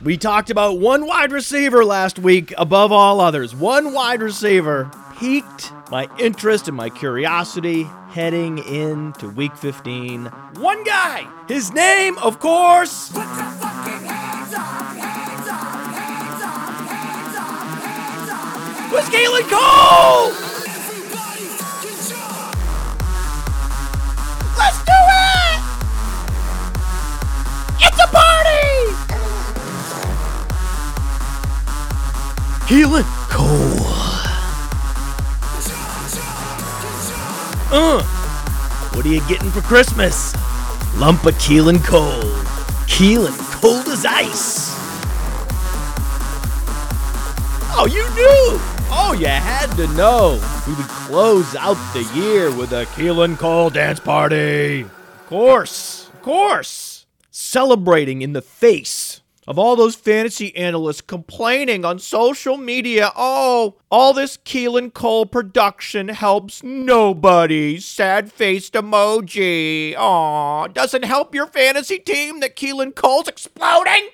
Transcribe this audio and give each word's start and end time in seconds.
We 0.00 0.16
talked 0.16 0.48
about 0.48 0.78
one 0.78 1.06
wide 1.06 1.32
receiver 1.32 1.84
last 1.84 2.18
week 2.18 2.54
above 2.56 2.92
all 2.92 3.20
others. 3.20 3.54
One 3.54 3.92
wide 3.92 4.22
receiver 4.22 4.90
piqued 5.18 5.72
my 5.90 6.08
interest 6.18 6.68
and 6.68 6.76
my 6.76 6.88
curiosity 6.88 7.82
heading 8.10 8.58
into 8.58 9.28
week 9.28 9.54
15. 9.56 10.26
One 10.54 10.84
guy! 10.84 11.26
His 11.46 11.72
name, 11.72 12.16
of 12.18 12.38
course. 12.38 13.12
Was 18.92 19.04
Keelan 19.10 19.48
Cole! 19.50 20.47
Keelan 32.68 33.02
Cole. 33.30 33.48
Uh, 37.72 38.02
what 38.92 39.06
are 39.06 39.08
you 39.08 39.26
getting 39.26 39.50
for 39.50 39.62
Christmas? 39.62 40.34
Lump 40.96 41.24
of 41.24 41.34
Keelan 41.36 41.82
Cole. 41.82 42.30
Keelan 42.84 43.38
cold 43.58 43.88
as 43.88 44.04
ice. 44.04 44.74
Oh, 47.74 47.86
you 47.90 48.02
knew! 48.10 48.60
Oh, 48.90 49.16
you 49.18 49.28
had 49.28 49.74
to 49.76 49.86
know. 49.94 50.38
We 50.66 50.74
would 50.74 50.88
close 50.88 51.56
out 51.56 51.78
the 51.94 52.02
year 52.14 52.54
with 52.54 52.72
a 52.72 52.84
Keelan 52.94 53.38
Cole 53.38 53.70
dance 53.70 53.98
party. 53.98 54.82
Of 54.82 55.26
course, 55.26 56.10
of 56.12 56.20
course. 56.20 57.06
Celebrating 57.30 58.20
in 58.20 58.34
the 58.34 58.42
face 58.42 59.22
of 59.48 59.58
all 59.58 59.76
those 59.76 59.94
fantasy 59.94 60.54
analysts 60.54 61.00
complaining 61.00 61.82
on 61.82 61.98
social 61.98 62.58
media. 62.58 63.10
Oh, 63.16 63.76
all 63.90 64.12
this 64.12 64.36
Keelan 64.36 64.92
Cole 64.92 65.24
production 65.24 66.08
helps 66.08 66.62
nobody. 66.62 67.80
Sad 67.80 68.30
faced 68.30 68.74
emoji. 68.74 69.96
Aw, 69.96 70.66
doesn't 70.66 71.06
help 71.06 71.34
your 71.34 71.46
fantasy 71.46 71.98
team 71.98 72.40
that 72.40 72.56
Keelan 72.56 72.94
Cole's 72.94 73.26
exploding. 73.26 74.10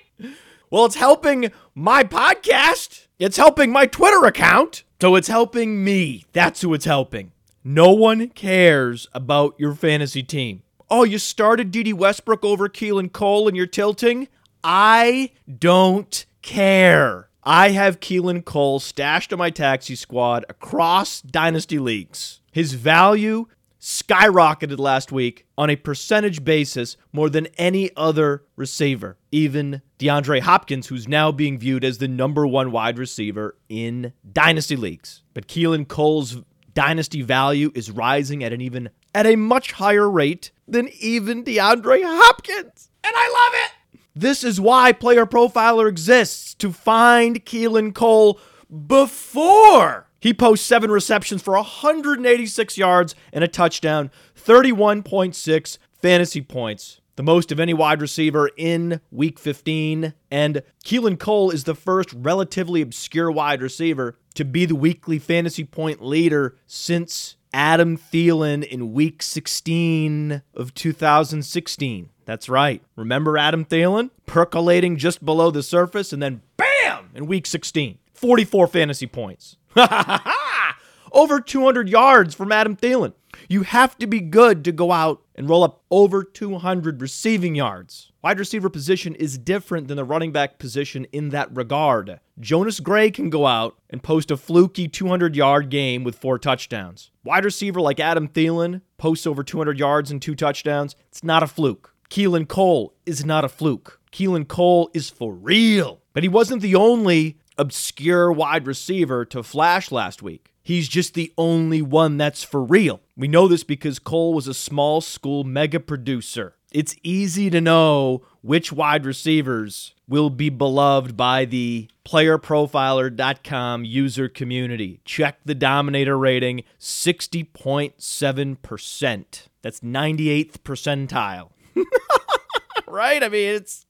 Well, 0.69 0.85
it's 0.85 0.95
helping 0.95 1.51
my 1.75 2.05
podcast. 2.05 3.07
It's 3.19 3.35
helping 3.35 3.73
my 3.73 3.87
Twitter 3.87 4.25
account. 4.25 4.83
So 5.01 5.15
it's 5.15 5.27
helping 5.27 5.83
me. 5.83 6.23
That's 6.31 6.61
who 6.61 6.73
it's 6.73 6.85
helping. 6.85 7.33
No 7.61 7.91
one 7.91 8.29
cares 8.29 9.09
about 9.13 9.55
your 9.57 9.73
fantasy 9.73 10.23
team. 10.23 10.63
Oh, 10.89 11.03
you 11.03 11.17
started 11.17 11.71
Dede 11.71 11.93
Westbrook 11.93 12.45
over 12.45 12.69
Keelan 12.69 13.11
Cole 13.11 13.49
and 13.49 13.57
you're 13.57 13.65
tilting? 13.65 14.29
I 14.67 15.29
don't 15.59 16.25
care. 16.41 17.29
I 17.43 17.69
have 17.69 17.99
Keelan 17.99 18.43
Cole 18.45 18.79
stashed 18.79 19.31
on 19.31 19.37
my 19.37 19.51
taxi 19.51 19.93
squad 19.93 20.43
across 20.49 21.21
dynasty 21.21 21.77
leagues. 21.77 22.41
His 22.51 22.73
value 22.73 23.45
skyrocketed 23.79 24.79
last 24.79 25.11
week 25.11 25.45
on 25.55 25.69
a 25.69 25.75
percentage 25.75 26.43
basis 26.43 26.97
more 27.13 27.29
than 27.29 27.45
any 27.59 27.91
other 27.95 28.43
receiver, 28.55 29.19
even 29.31 29.83
DeAndre 29.99 30.39
Hopkins, 30.39 30.87
who's 30.87 31.07
now 31.07 31.31
being 31.31 31.59
viewed 31.59 31.85
as 31.85 31.99
the 31.99 32.07
number 32.07 32.47
one 32.47 32.71
wide 32.71 32.97
receiver 32.97 33.55
in 33.69 34.13
dynasty 34.33 34.75
leagues. 34.75 35.21
But 35.35 35.47
Keelan 35.47 35.87
Cole's 35.87 36.41
dynasty 36.73 37.21
value 37.21 37.71
is 37.75 37.91
rising 37.91 38.43
at 38.43 38.51
an 38.51 38.61
even 38.61 38.89
at 39.13 39.27
a 39.27 39.35
much 39.35 39.73
higher 39.73 40.09
rate 40.09 40.49
than 40.67 40.89
even 40.99 41.43
DeAndre 41.43 42.01
Hopkins. 42.03 42.89
And 43.03 43.13
I 43.15 43.29
love 43.29 43.61
it. 43.63 43.74
This 44.17 44.45
is 44.45 44.61
why 44.61 44.93
Player 44.93 45.25
Profiler 45.25 45.89
exists 45.89 46.53
to 46.55 46.71
find 46.71 47.43
Keelan 47.43 47.93
Cole 47.93 48.39
before 48.87 50.07
he 50.21 50.33
posts 50.33 50.65
seven 50.65 50.89
receptions 50.89 51.41
for 51.41 51.55
186 51.55 52.77
yards 52.77 53.13
and 53.33 53.43
a 53.43 53.49
touchdown, 53.49 54.09
31.6 54.33 55.77
fantasy 56.01 56.41
points, 56.41 57.01
the 57.17 57.23
most 57.23 57.51
of 57.51 57.59
any 57.59 57.73
wide 57.73 57.99
receiver 57.99 58.49
in 58.55 59.01
week 59.11 59.37
15. 59.37 60.13
And 60.31 60.63
Keelan 60.85 61.19
Cole 61.19 61.51
is 61.51 61.65
the 61.65 61.75
first 61.75 62.13
relatively 62.13 62.81
obscure 62.81 63.29
wide 63.29 63.61
receiver 63.61 64.17
to 64.35 64.45
be 64.45 64.65
the 64.65 64.75
weekly 64.75 65.19
fantasy 65.19 65.65
point 65.65 66.01
leader 66.01 66.55
since 66.65 67.35
Adam 67.53 67.97
Thielen 67.97 68.63
in 68.65 68.93
week 68.93 69.21
16 69.21 70.41
of 70.53 70.73
2016. 70.73 72.09
That's 72.25 72.49
right. 72.49 72.81
Remember 72.95 73.37
Adam 73.37 73.65
Thielen? 73.65 74.09
Percolating 74.25 74.97
just 74.97 75.23
below 75.23 75.51
the 75.51 75.63
surface 75.63 76.11
and 76.11 76.21
then 76.21 76.41
bam 76.57 77.11
in 77.13 77.27
week 77.27 77.45
16. 77.45 77.99
44 78.13 78.67
fantasy 78.67 79.07
points. 79.07 79.57
over 81.11 81.39
200 81.39 81.89
yards 81.89 82.35
from 82.35 82.51
Adam 82.51 82.75
Thielen. 82.75 83.13
You 83.49 83.63
have 83.63 83.97
to 83.97 84.07
be 84.07 84.21
good 84.21 84.63
to 84.65 84.71
go 84.71 84.91
out 84.91 85.21
and 85.35 85.49
roll 85.49 85.63
up 85.63 85.81
over 85.91 86.23
200 86.23 87.01
receiving 87.01 87.55
yards. 87.55 88.11
Wide 88.23 88.39
receiver 88.39 88.69
position 88.69 89.13
is 89.15 89.37
different 89.37 89.87
than 89.87 89.97
the 89.97 90.03
running 90.03 90.31
back 90.31 90.57
position 90.57 91.05
in 91.11 91.29
that 91.29 91.55
regard. 91.55 92.19
Jonas 92.39 92.79
Gray 92.79 93.11
can 93.11 93.29
go 93.29 93.45
out 93.45 93.77
and 93.89 94.01
post 94.01 94.31
a 94.31 94.37
fluky 94.37 94.87
200 94.87 95.35
yard 95.35 95.69
game 95.69 96.03
with 96.03 96.17
four 96.17 96.39
touchdowns. 96.39 97.11
Wide 97.23 97.45
receiver 97.45 97.81
like 97.81 97.99
Adam 97.99 98.27
Thielen 98.27 98.81
posts 98.97 99.27
over 99.27 99.43
200 99.43 99.77
yards 99.77 100.11
and 100.11 100.21
two 100.21 100.35
touchdowns. 100.35 100.95
It's 101.09 101.23
not 101.23 101.43
a 101.43 101.47
fluke. 101.47 101.93
Keelan 102.09 102.47
Cole 102.47 102.93
is 103.05 103.25
not 103.25 103.45
a 103.45 103.49
fluke. 103.49 103.99
Keelan 104.11 104.47
Cole 104.47 104.89
is 104.93 105.09
for 105.09 105.33
real. 105.33 106.01
But 106.13 106.23
he 106.23 106.29
wasn't 106.29 106.61
the 106.61 106.75
only 106.75 107.37
obscure 107.57 108.31
wide 108.31 108.67
receiver 108.67 109.25
to 109.25 109.43
flash 109.43 109.91
last 109.91 110.23
week. 110.23 110.53
He's 110.63 110.87
just 110.87 111.13
the 111.13 111.33
only 111.37 111.81
one 111.81 112.17
that's 112.17 112.43
for 112.43 112.63
real. 112.63 113.01
We 113.15 113.27
know 113.27 113.47
this 113.47 113.63
because 113.63 113.99
Cole 113.99 114.33
was 114.33 114.47
a 114.47 114.53
small 114.53 114.99
school 114.99 115.43
mega 115.43 115.79
producer. 115.79 116.55
It's 116.71 116.95
easy 117.03 117.51
to 117.51 117.61
know 117.61 118.23
which 118.41 118.71
wide 118.71 119.05
receivers 119.05 119.93
will 120.07 120.29
be 120.29 120.49
beloved 120.49 121.15
by 121.15 121.45
the 121.45 121.87
playerprofiler.com 122.03 123.85
user 123.85 124.27
community. 124.27 124.99
Check 125.05 125.39
the 125.45 125.55
Dominator 125.55 126.17
rating 126.17 126.63
60.7%. 126.79 129.25
That's 129.61 129.79
98th 129.79 130.57
percentile. 130.59 131.51
right? 132.87 133.23
I 133.23 133.29
mean, 133.29 133.55
it's 133.55 133.85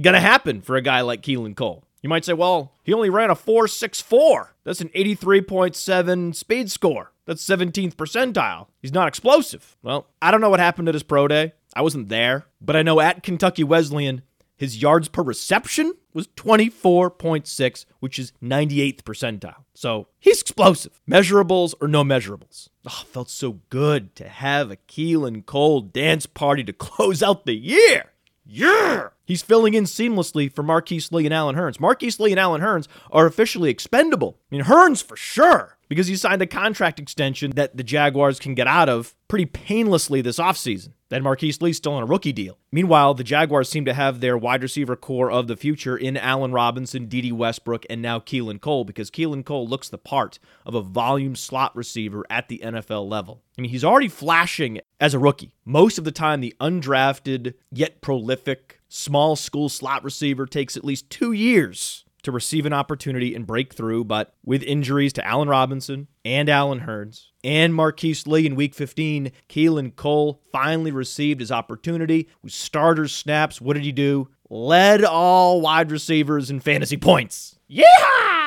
going 0.00 0.14
to 0.14 0.20
happen 0.20 0.62
for 0.62 0.76
a 0.76 0.82
guy 0.82 1.00
like 1.02 1.22
Keelan 1.22 1.56
Cole. 1.56 1.84
You 2.02 2.08
might 2.08 2.24
say, 2.24 2.32
well, 2.32 2.72
he 2.82 2.92
only 2.92 3.10
ran 3.10 3.30
a 3.30 3.34
4.64. 3.34 4.48
That's 4.64 4.80
an 4.80 4.88
83.7 4.88 6.34
speed 6.34 6.70
score. 6.70 7.12
That's 7.26 7.44
17th 7.44 7.94
percentile. 7.94 8.66
He's 8.80 8.92
not 8.92 9.06
explosive. 9.06 9.76
Well, 9.82 10.08
I 10.20 10.30
don't 10.30 10.40
know 10.40 10.50
what 10.50 10.58
happened 10.58 10.88
at 10.88 10.94
his 10.94 11.04
pro 11.04 11.28
day. 11.28 11.52
I 11.74 11.82
wasn't 11.82 12.08
there, 12.08 12.46
but 12.60 12.74
I 12.74 12.82
know 12.82 13.00
at 13.00 13.22
Kentucky 13.22 13.62
Wesleyan, 13.62 14.22
his 14.56 14.82
yards 14.82 15.08
per 15.08 15.22
reception 15.22 15.92
was 16.14 16.28
24.6, 16.28 17.84
which 18.00 18.18
is 18.18 18.32
98th 18.42 19.02
percentile. 19.02 19.64
So 19.74 20.08
he's 20.18 20.40
explosive. 20.40 21.00
Measurables 21.08 21.74
or 21.80 21.88
no 21.88 22.04
measurables. 22.04 22.68
Oh, 22.86 23.04
felt 23.06 23.30
so 23.30 23.60
good 23.70 24.14
to 24.16 24.28
have 24.28 24.70
a 24.70 24.76
Keelan 24.76 25.46
Cole 25.46 25.80
dance 25.80 26.26
party 26.26 26.64
to 26.64 26.72
close 26.72 27.22
out 27.22 27.46
the 27.46 27.54
year. 27.54 28.12
Yeah! 28.44 29.08
He's 29.32 29.40
filling 29.40 29.72
in 29.72 29.84
seamlessly 29.84 30.52
for 30.52 30.62
Marquise 30.62 31.10
Lee 31.10 31.24
and 31.24 31.32
Allen 31.32 31.56
Hurns. 31.56 31.80
Marquise 31.80 32.20
Lee 32.20 32.32
and 32.32 32.38
Allen 32.38 32.60
Hurns 32.60 32.86
are 33.10 33.24
officially 33.24 33.70
expendable. 33.70 34.36
I 34.50 34.54
mean, 34.54 34.64
Hurns 34.64 35.02
for 35.02 35.16
sure, 35.16 35.78
because 35.88 36.06
he 36.06 36.16
signed 36.16 36.42
a 36.42 36.46
contract 36.46 37.00
extension 37.00 37.52
that 37.52 37.74
the 37.74 37.82
Jaguars 37.82 38.38
can 38.38 38.54
get 38.54 38.66
out 38.66 38.90
of 38.90 39.14
pretty 39.28 39.46
painlessly 39.46 40.20
this 40.20 40.38
offseason. 40.38 40.92
Then 41.08 41.22
Marquise 41.22 41.62
Lee's 41.62 41.78
still 41.78 41.94
on 41.94 42.02
a 42.02 42.06
rookie 42.06 42.34
deal. 42.34 42.58
Meanwhile, 42.70 43.14
the 43.14 43.24
Jaguars 43.24 43.70
seem 43.70 43.86
to 43.86 43.94
have 43.94 44.20
their 44.20 44.36
wide 44.36 44.62
receiver 44.62 44.96
corps 44.96 45.30
of 45.30 45.46
the 45.46 45.56
future 45.56 45.96
in 45.96 46.18
Allen 46.18 46.52
Robinson, 46.52 47.06
Dede 47.06 47.32
Westbrook, 47.32 47.86
and 47.88 48.02
now 48.02 48.18
Keelan 48.18 48.60
Cole 48.60 48.84
because 48.84 49.10
Keelan 49.10 49.46
Cole 49.46 49.66
looks 49.66 49.88
the 49.88 49.96
part 49.96 50.38
of 50.66 50.74
a 50.74 50.82
volume 50.82 51.36
slot 51.36 51.74
receiver 51.74 52.26
at 52.28 52.48
the 52.48 52.60
NFL 52.62 53.08
level. 53.08 53.42
I 53.58 53.62
mean, 53.62 53.70
he's 53.70 53.84
already 53.84 54.08
flashing 54.08 54.80
as 55.00 55.14
a 55.14 55.18
rookie. 55.18 55.54
Most 55.64 55.96
of 55.96 56.04
the 56.04 56.12
time, 56.12 56.42
the 56.42 56.54
undrafted 56.60 57.54
yet 57.70 58.02
prolific 58.02 58.80
small 58.92 59.36
school 59.36 59.68
slot 59.68 60.04
receiver 60.04 60.46
takes 60.46 60.76
at 60.76 60.84
least 60.84 61.08
two 61.08 61.32
years 61.32 62.04
to 62.22 62.30
receive 62.30 62.66
an 62.66 62.72
opportunity 62.72 63.34
and 63.34 63.46
break 63.46 63.74
through, 63.74 64.04
but 64.04 64.34
with 64.44 64.62
injuries 64.62 65.12
to 65.14 65.26
Allen 65.26 65.48
Robinson 65.48 66.06
and 66.24 66.48
Allen 66.48 66.80
Hurns 66.80 67.28
and 67.42 67.74
Marquise 67.74 68.26
Lee 68.26 68.46
in 68.46 68.54
week 68.54 68.74
15, 68.74 69.32
Keelan 69.48 69.96
Cole 69.96 70.40
finally 70.52 70.92
received 70.92 71.40
his 71.40 71.50
opportunity 71.50 72.28
with 72.42 72.52
starter 72.52 73.08
snaps. 73.08 73.60
What 73.60 73.74
did 73.74 73.82
he 73.82 73.92
do? 73.92 74.28
Led 74.48 75.02
all 75.02 75.60
wide 75.60 75.90
receivers 75.90 76.50
in 76.50 76.60
fantasy 76.60 76.96
points. 76.96 77.58
Yeah! 77.66 78.41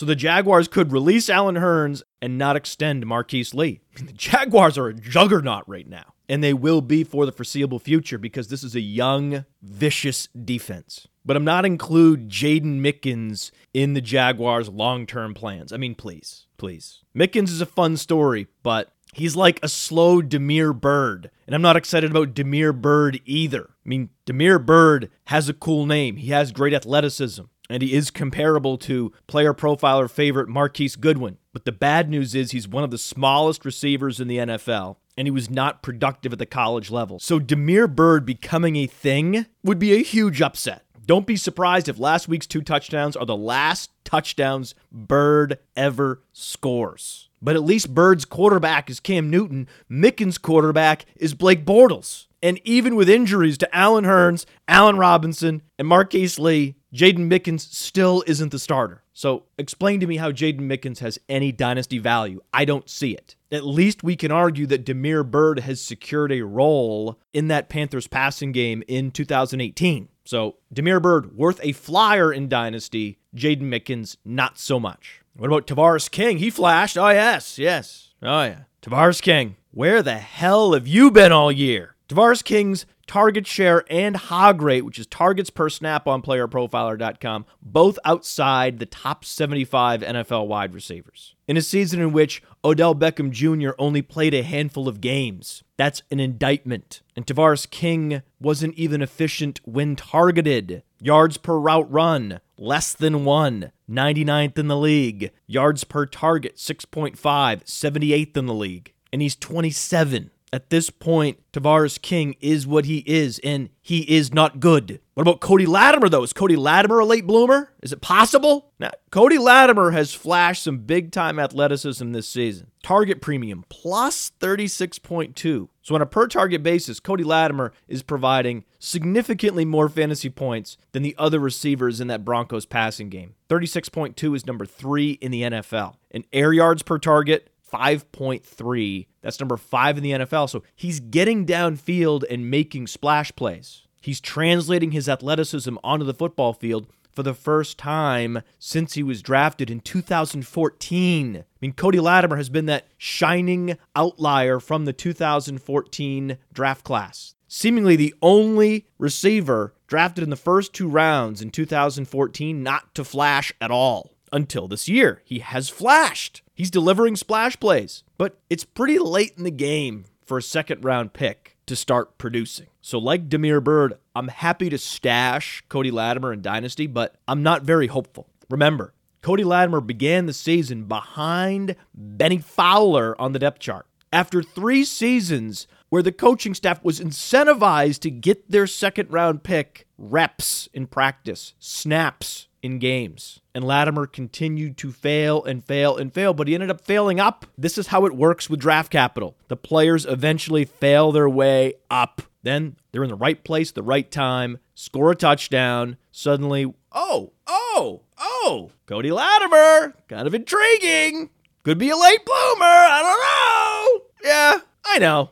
So 0.00 0.06
the 0.06 0.16
Jaguars 0.16 0.66
could 0.66 0.92
release 0.92 1.28
Allen 1.28 1.56
Hurns 1.56 2.02
and 2.22 2.38
not 2.38 2.56
extend 2.56 3.04
Marquise 3.04 3.52
Lee. 3.52 3.82
I 3.94 3.98
mean, 3.98 4.06
the 4.06 4.14
Jaguars 4.14 4.78
are 4.78 4.86
a 4.86 4.94
juggernaut 4.94 5.64
right 5.66 5.86
now, 5.86 6.14
and 6.26 6.42
they 6.42 6.54
will 6.54 6.80
be 6.80 7.04
for 7.04 7.26
the 7.26 7.32
foreseeable 7.32 7.78
future 7.78 8.16
because 8.16 8.48
this 8.48 8.64
is 8.64 8.74
a 8.74 8.80
young, 8.80 9.44
vicious 9.60 10.26
defense. 10.28 11.06
But 11.22 11.36
I'm 11.36 11.44
not 11.44 11.66
include 11.66 12.30
Jaydon 12.30 12.80
Mickens 12.80 13.50
in 13.74 13.92
the 13.92 14.00
Jaguars' 14.00 14.70
long-term 14.70 15.34
plans. 15.34 15.70
I 15.70 15.76
mean, 15.76 15.94
please, 15.94 16.46
please. 16.56 17.00
Mickens 17.14 17.50
is 17.50 17.60
a 17.60 17.66
fun 17.66 17.98
story, 17.98 18.46
but 18.62 18.90
He's 19.12 19.34
like 19.34 19.58
a 19.60 19.68
slow 19.68 20.22
Damiere 20.22 20.72
Byrd, 20.72 21.32
and 21.44 21.54
I'm 21.54 21.62
not 21.62 21.76
excited 21.76 22.12
about 22.12 22.32
Damiere 22.32 22.72
Byrd 22.72 23.20
either. 23.26 23.70
I 23.84 23.88
mean, 23.88 24.10
Damiere 24.24 24.60
Byrd 24.60 25.10
has 25.24 25.48
a 25.48 25.52
cool 25.52 25.84
name. 25.84 26.14
He 26.14 26.28
has 26.28 26.52
great 26.52 26.72
athleticism 26.72 27.42
and 27.70 27.82
he 27.82 27.94
is 27.94 28.10
comparable 28.10 28.76
to 28.78 29.12
player 29.26 29.54
profiler 29.54 30.10
favorite 30.10 30.48
Marquise 30.48 30.96
Goodwin. 30.96 31.38
But 31.52 31.64
the 31.64 31.72
bad 31.72 32.10
news 32.10 32.34
is 32.34 32.50
he's 32.50 32.68
one 32.68 32.84
of 32.84 32.90
the 32.90 32.98
smallest 32.98 33.64
receivers 33.64 34.20
in 34.20 34.28
the 34.28 34.38
NFL, 34.38 34.96
and 35.16 35.26
he 35.26 35.32
was 35.32 35.48
not 35.48 35.82
productive 35.82 36.32
at 36.32 36.38
the 36.38 36.46
college 36.46 36.90
level. 36.90 37.18
So 37.18 37.38
Damiere 37.38 37.88
Byrd 37.88 38.26
becoming 38.26 38.76
a 38.76 38.86
thing 38.86 39.46
would 39.62 39.78
be 39.78 39.94
a 39.94 40.02
huge 40.02 40.42
upset. 40.42 40.84
Don't 41.06 41.26
be 41.26 41.36
surprised 41.36 41.88
if 41.88 41.98
last 41.98 42.28
week's 42.28 42.46
two 42.46 42.62
touchdowns 42.62 43.16
are 43.16 43.26
the 43.26 43.36
last 43.36 43.90
touchdowns 44.04 44.74
Byrd 44.92 45.58
ever 45.76 46.22
scores. 46.32 47.28
But 47.42 47.56
at 47.56 47.64
least 47.64 47.94
Byrd's 47.94 48.24
quarterback 48.24 48.90
is 48.90 49.00
Cam 49.00 49.30
Newton, 49.30 49.66
Mickens' 49.90 50.40
quarterback 50.40 51.06
is 51.16 51.34
Blake 51.34 51.64
Bortles. 51.64 52.26
And 52.42 52.60
even 52.64 52.96
with 52.96 53.08
injuries 53.08 53.58
to 53.58 53.76
Allen 53.76 54.04
Hurns, 54.04 54.46
Allen 54.68 54.96
Robinson, 54.96 55.62
and 55.78 55.88
Marquise 55.88 56.38
Lee, 56.38 56.76
Jaydon 56.94 57.30
Mickens 57.30 57.60
still 57.60 58.24
isn't 58.26 58.50
the 58.50 58.58
starter. 58.58 59.02
So 59.12 59.44
explain 59.58 60.00
to 60.00 60.06
me 60.06 60.16
how 60.16 60.32
Jaydon 60.32 60.62
Mickens 60.62 60.98
has 60.98 61.18
any 61.28 61.52
dynasty 61.52 61.98
value. 61.98 62.40
I 62.52 62.64
don't 62.64 62.88
see 62.88 63.12
it. 63.12 63.36
At 63.52 63.66
least 63.66 64.02
we 64.02 64.16
can 64.16 64.32
argue 64.32 64.66
that 64.66 64.84
Damiere 64.84 65.24
Byrd 65.24 65.60
has 65.60 65.80
secured 65.80 66.32
a 66.32 66.42
role 66.42 67.18
in 67.32 67.48
that 67.48 67.68
Panthers 67.68 68.06
passing 68.06 68.52
game 68.52 68.82
in 68.88 69.10
2018. 69.10 70.08
So 70.24 70.56
Damiere 70.72 71.00
Byrd 71.00 71.36
worth 71.36 71.60
a 71.62 71.72
flyer 71.72 72.32
in 72.32 72.48
dynasty, 72.48 73.18
Jaydon 73.36 73.62
Mickens 73.62 74.16
not 74.24 74.58
so 74.58 74.80
much. 74.80 75.20
What 75.36 75.46
about 75.46 75.66
Tavarres 75.66 76.10
King? 76.10 76.38
He 76.38 76.50
flashed. 76.50 76.98
Oh 76.98 77.08
yes, 77.08 77.58
yes. 77.58 78.14
Oh 78.22 78.42
yeah. 78.42 78.60
Tavarres 78.82 79.22
King. 79.22 79.56
Where 79.70 80.02
the 80.02 80.18
hell 80.18 80.72
have 80.72 80.88
you 80.88 81.10
been 81.10 81.32
all 81.32 81.52
year? 81.52 81.94
Tavarres 82.08 82.42
King's 82.42 82.86
target 83.10 83.44
share 83.44 83.82
and 83.90 84.16
hog 84.16 84.62
rate, 84.62 84.84
which 84.84 84.96
is 84.96 85.06
targets 85.08 85.50
per 85.50 85.68
snap 85.68 86.06
on 86.06 86.22
playerprofiler.com, 86.22 87.44
both 87.60 87.98
outside 88.04 88.78
the 88.78 88.86
top 88.86 89.24
75 89.24 90.02
NFL 90.02 90.46
wide 90.46 90.72
receivers. 90.72 91.34
In 91.48 91.56
a 91.56 91.60
season 91.60 92.00
in 92.00 92.12
which 92.12 92.40
Odell 92.64 92.94
Beckham 92.94 93.32
Jr. 93.32 93.70
only 93.80 94.00
played 94.00 94.32
a 94.32 94.44
handful 94.44 94.86
of 94.86 95.00
games, 95.00 95.64
that's 95.76 96.04
an 96.12 96.20
indictment. 96.20 97.02
And 97.16 97.26
Tavarres 97.26 97.68
King 97.68 98.22
wasn't 98.38 98.76
even 98.76 99.02
efficient 99.02 99.60
when 99.64 99.96
targeted. 99.96 100.84
Yards 101.00 101.36
per 101.36 101.58
route 101.58 101.90
run, 101.90 102.40
less 102.56 102.92
than 102.92 103.24
one, 103.24 103.72
99th 103.90 104.56
in 104.56 104.68
the 104.68 104.76
league. 104.76 105.32
Yards 105.48 105.82
per 105.82 106.06
target, 106.06 106.58
6.5, 106.58 107.16
78th 107.16 108.36
in 108.36 108.46
the 108.46 108.54
league. 108.54 108.92
And 109.12 109.20
he's 109.20 109.34
27. 109.34 110.30
At 110.52 110.70
this 110.70 110.90
point, 110.90 111.38
Tavarres 111.52 112.00
King 112.00 112.34
is 112.40 112.66
what 112.66 112.84
he 112.84 112.98
is, 113.06 113.38
and 113.44 113.70
he 113.80 114.00
is 114.00 114.34
not 114.34 114.58
good. 114.58 115.00
What 115.14 115.22
about 115.22 115.40
Cody 115.40 115.66
Latimer, 115.66 116.08
though? 116.08 116.24
Is 116.24 116.32
Cody 116.32 116.56
Latimer 116.56 116.98
a 116.98 117.04
late 117.04 117.26
bloomer? 117.26 117.72
Is 117.82 117.92
it 117.92 118.00
possible? 118.00 118.72
Now, 118.80 118.90
Cody 119.10 119.38
Latimer 119.38 119.92
has 119.92 120.12
flashed 120.12 120.64
some 120.64 120.78
big 120.78 121.12
time 121.12 121.38
athleticism 121.38 122.10
this 122.10 122.28
season. 122.28 122.70
Target 122.82 123.20
premium 123.20 123.64
plus 123.68 124.32
36.2. 124.40 125.68
So, 125.82 125.94
on 125.94 126.02
a 126.02 126.06
per 126.06 126.26
target 126.26 126.62
basis, 126.62 126.98
Cody 126.98 127.24
Latimer 127.24 127.72
is 127.86 128.02
providing 128.02 128.64
significantly 128.78 129.64
more 129.64 129.88
fantasy 129.88 130.30
points 130.30 130.76
than 130.92 131.02
the 131.02 131.14
other 131.18 131.38
receivers 131.38 132.00
in 132.00 132.08
that 132.08 132.24
Broncos 132.24 132.66
passing 132.66 133.08
game. 133.08 133.34
36.2 133.48 134.34
is 134.34 134.46
number 134.46 134.66
three 134.66 135.12
in 135.12 135.30
the 135.30 135.42
NFL. 135.42 135.94
And 136.10 136.24
air 136.32 136.52
yards 136.52 136.82
per 136.82 136.98
target, 136.98 137.49
5.3. 137.72 139.06
That's 139.22 139.40
number 139.40 139.56
five 139.56 139.96
in 139.96 140.02
the 140.02 140.12
NFL. 140.12 140.50
So 140.50 140.62
he's 140.74 141.00
getting 141.00 141.46
downfield 141.46 142.24
and 142.30 142.50
making 142.50 142.86
splash 142.86 143.34
plays. 143.34 143.86
He's 144.00 144.20
translating 144.20 144.92
his 144.92 145.08
athleticism 145.08 145.76
onto 145.84 146.04
the 146.04 146.14
football 146.14 146.52
field 146.52 146.86
for 147.12 147.22
the 147.22 147.34
first 147.34 147.76
time 147.76 148.42
since 148.58 148.94
he 148.94 149.02
was 149.02 149.22
drafted 149.22 149.70
in 149.70 149.80
2014. 149.80 151.36
I 151.36 151.44
mean, 151.60 151.72
Cody 151.72 152.00
Latimer 152.00 152.36
has 152.36 152.48
been 152.48 152.66
that 152.66 152.86
shining 152.96 153.76
outlier 153.94 154.60
from 154.60 154.84
the 154.84 154.92
2014 154.92 156.38
draft 156.52 156.84
class. 156.84 157.34
Seemingly 157.48 157.96
the 157.96 158.14
only 158.22 158.86
receiver 158.96 159.74
drafted 159.86 160.22
in 160.22 160.30
the 160.30 160.36
first 160.36 160.72
two 160.72 160.88
rounds 160.88 161.42
in 161.42 161.50
2014 161.50 162.62
not 162.62 162.94
to 162.94 163.04
flash 163.04 163.52
at 163.60 163.72
all 163.72 164.12
until 164.32 164.68
this 164.68 164.88
year. 164.88 165.20
He 165.24 165.40
has 165.40 165.68
flashed. 165.68 166.42
He's 166.60 166.70
delivering 166.70 167.16
splash 167.16 167.58
plays, 167.58 168.04
but 168.18 168.36
it's 168.50 168.66
pretty 168.66 168.98
late 168.98 169.32
in 169.38 169.44
the 169.44 169.50
game 169.50 170.04
for 170.26 170.36
a 170.36 170.42
second 170.42 170.84
round 170.84 171.14
pick 171.14 171.56
to 171.64 171.74
start 171.74 172.18
producing. 172.18 172.66
So, 172.82 172.98
like 172.98 173.30
Damiere 173.30 173.62
Byrd, 173.62 173.94
I'm 174.14 174.28
happy 174.28 174.68
to 174.68 174.76
stash 174.76 175.64
Cody 175.70 175.90
Latimer 175.90 176.34
in 176.34 176.42
Dynasty, 176.42 176.86
but 176.86 177.14
I'm 177.26 177.42
not 177.42 177.62
very 177.62 177.86
hopeful. 177.86 178.28
Remember, 178.50 178.92
Cody 179.22 179.42
Latimer 179.42 179.80
began 179.80 180.26
the 180.26 180.34
season 180.34 180.84
behind 180.84 181.76
Bennie 181.94 182.36
Fowler 182.36 183.18
on 183.18 183.32
the 183.32 183.38
depth 183.38 183.60
chart. 183.60 183.86
After 184.12 184.42
three 184.42 184.84
seasons 184.84 185.66
where 185.88 186.02
the 186.02 186.12
coaching 186.12 186.52
staff 186.52 186.84
was 186.84 187.00
incentivized 187.00 188.00
to 188.00 188.10
get 188.10 188.50
their 188.50 188.66
second 188.66 189.10
round 189.10 189.44
pick 189.44 189.86
reps 189.96 190.68
in 190.74 190.88
practice, 190.88 191.54
snaps 191.58 192.48
in 192.62 192.78
games. 192.78 193.40
And 193.54 193.64
Latimer 193.64 194.06
continued 194.06 194.76
to 194.78 194.92
fail 194.92 195.44
and 195.44 195.64
fail 195.64 195.96
and 195.96 196.12
fail, 196.12 196.34
but 196.34 196.48
he 196.48 196.54
ended 196.54 196.70
up 196.70 196.80
failing 196.80 197.20
up. 197.20 197.46
This 197.56 197.78
is 197.78 197.88
how 197.88 198.06
it 198.06 198.14
works 198.14 198.48
with 198.48 198.60
draft 198.60 198.92
capital. 198.92 199.36
The 199.48 199.56
players 199.56 200.06
eventually 200.06 200.64
fail 200.64 201.12
their 201.12 201.28
way 201.28 201.74
up. 201.90 202.22
Then 202.42 202.76
they're 202.92 203.04
in 203.04 203.10
the 203.10 203.16
right 203.16 203.42
place, 203.42 203.70
the 203.70 203.82
right 203.82 204.10
time, 204.10 204.58
score 204.74 205.10
a 205.10 205.16
touchdown. 205.16 205.96
Suddenly, 206.10 206.72
oh, 206.92 207.32
oh, 207.46 208.02
oh, 208.18 208.70
Cody 208.86 209.10
Latimer, 209.10 209.94
kind 210.08 210.26
of 210.26 210.34
intriguing. 210.34 211.30
Could 211.62 211.78
be 211.78 211.90
a 211.90 211.96
late 211.96 212.24
bloomer. 212.24 212.64
I 212.64 214.00
don't 214.22 214.24
know. 214.24 214.30
Yeah, 214.30 214.58
I 214.86 214.98
know. 214.98 215.30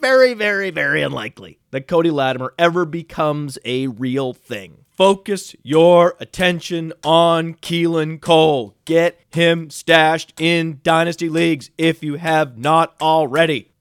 Very, 0.00 0.34
very, 0.34 0.70
very 0.70 1.00
unlikely 1.00 1.58
that 1.70 1.86
Cody 1.86 2.10
Latimer 2.10 2.52
ever 2.58 2.84
becomes 2.84 3.58
a 3.64 3.86
real 3.86 4.32
thing. 4.34 4.84
Focus 5.02 5.56
your 5.64 6.14
attention 6.20 6.92
on 7.02 7.54
Keelan 7.54 8.20
Cole. 8.20 8.76
Get 8.84 9.18
him 9.34 9.68
stashed 9.68 10.32
in 10.38 10.78
Dynasty 10.84 11.28
Leagues 11.28 11.70
if 11.76 12.04
you 12.04 12.14
have 12.14 12.56
not 12.56 12.94
already. 13.00 13.72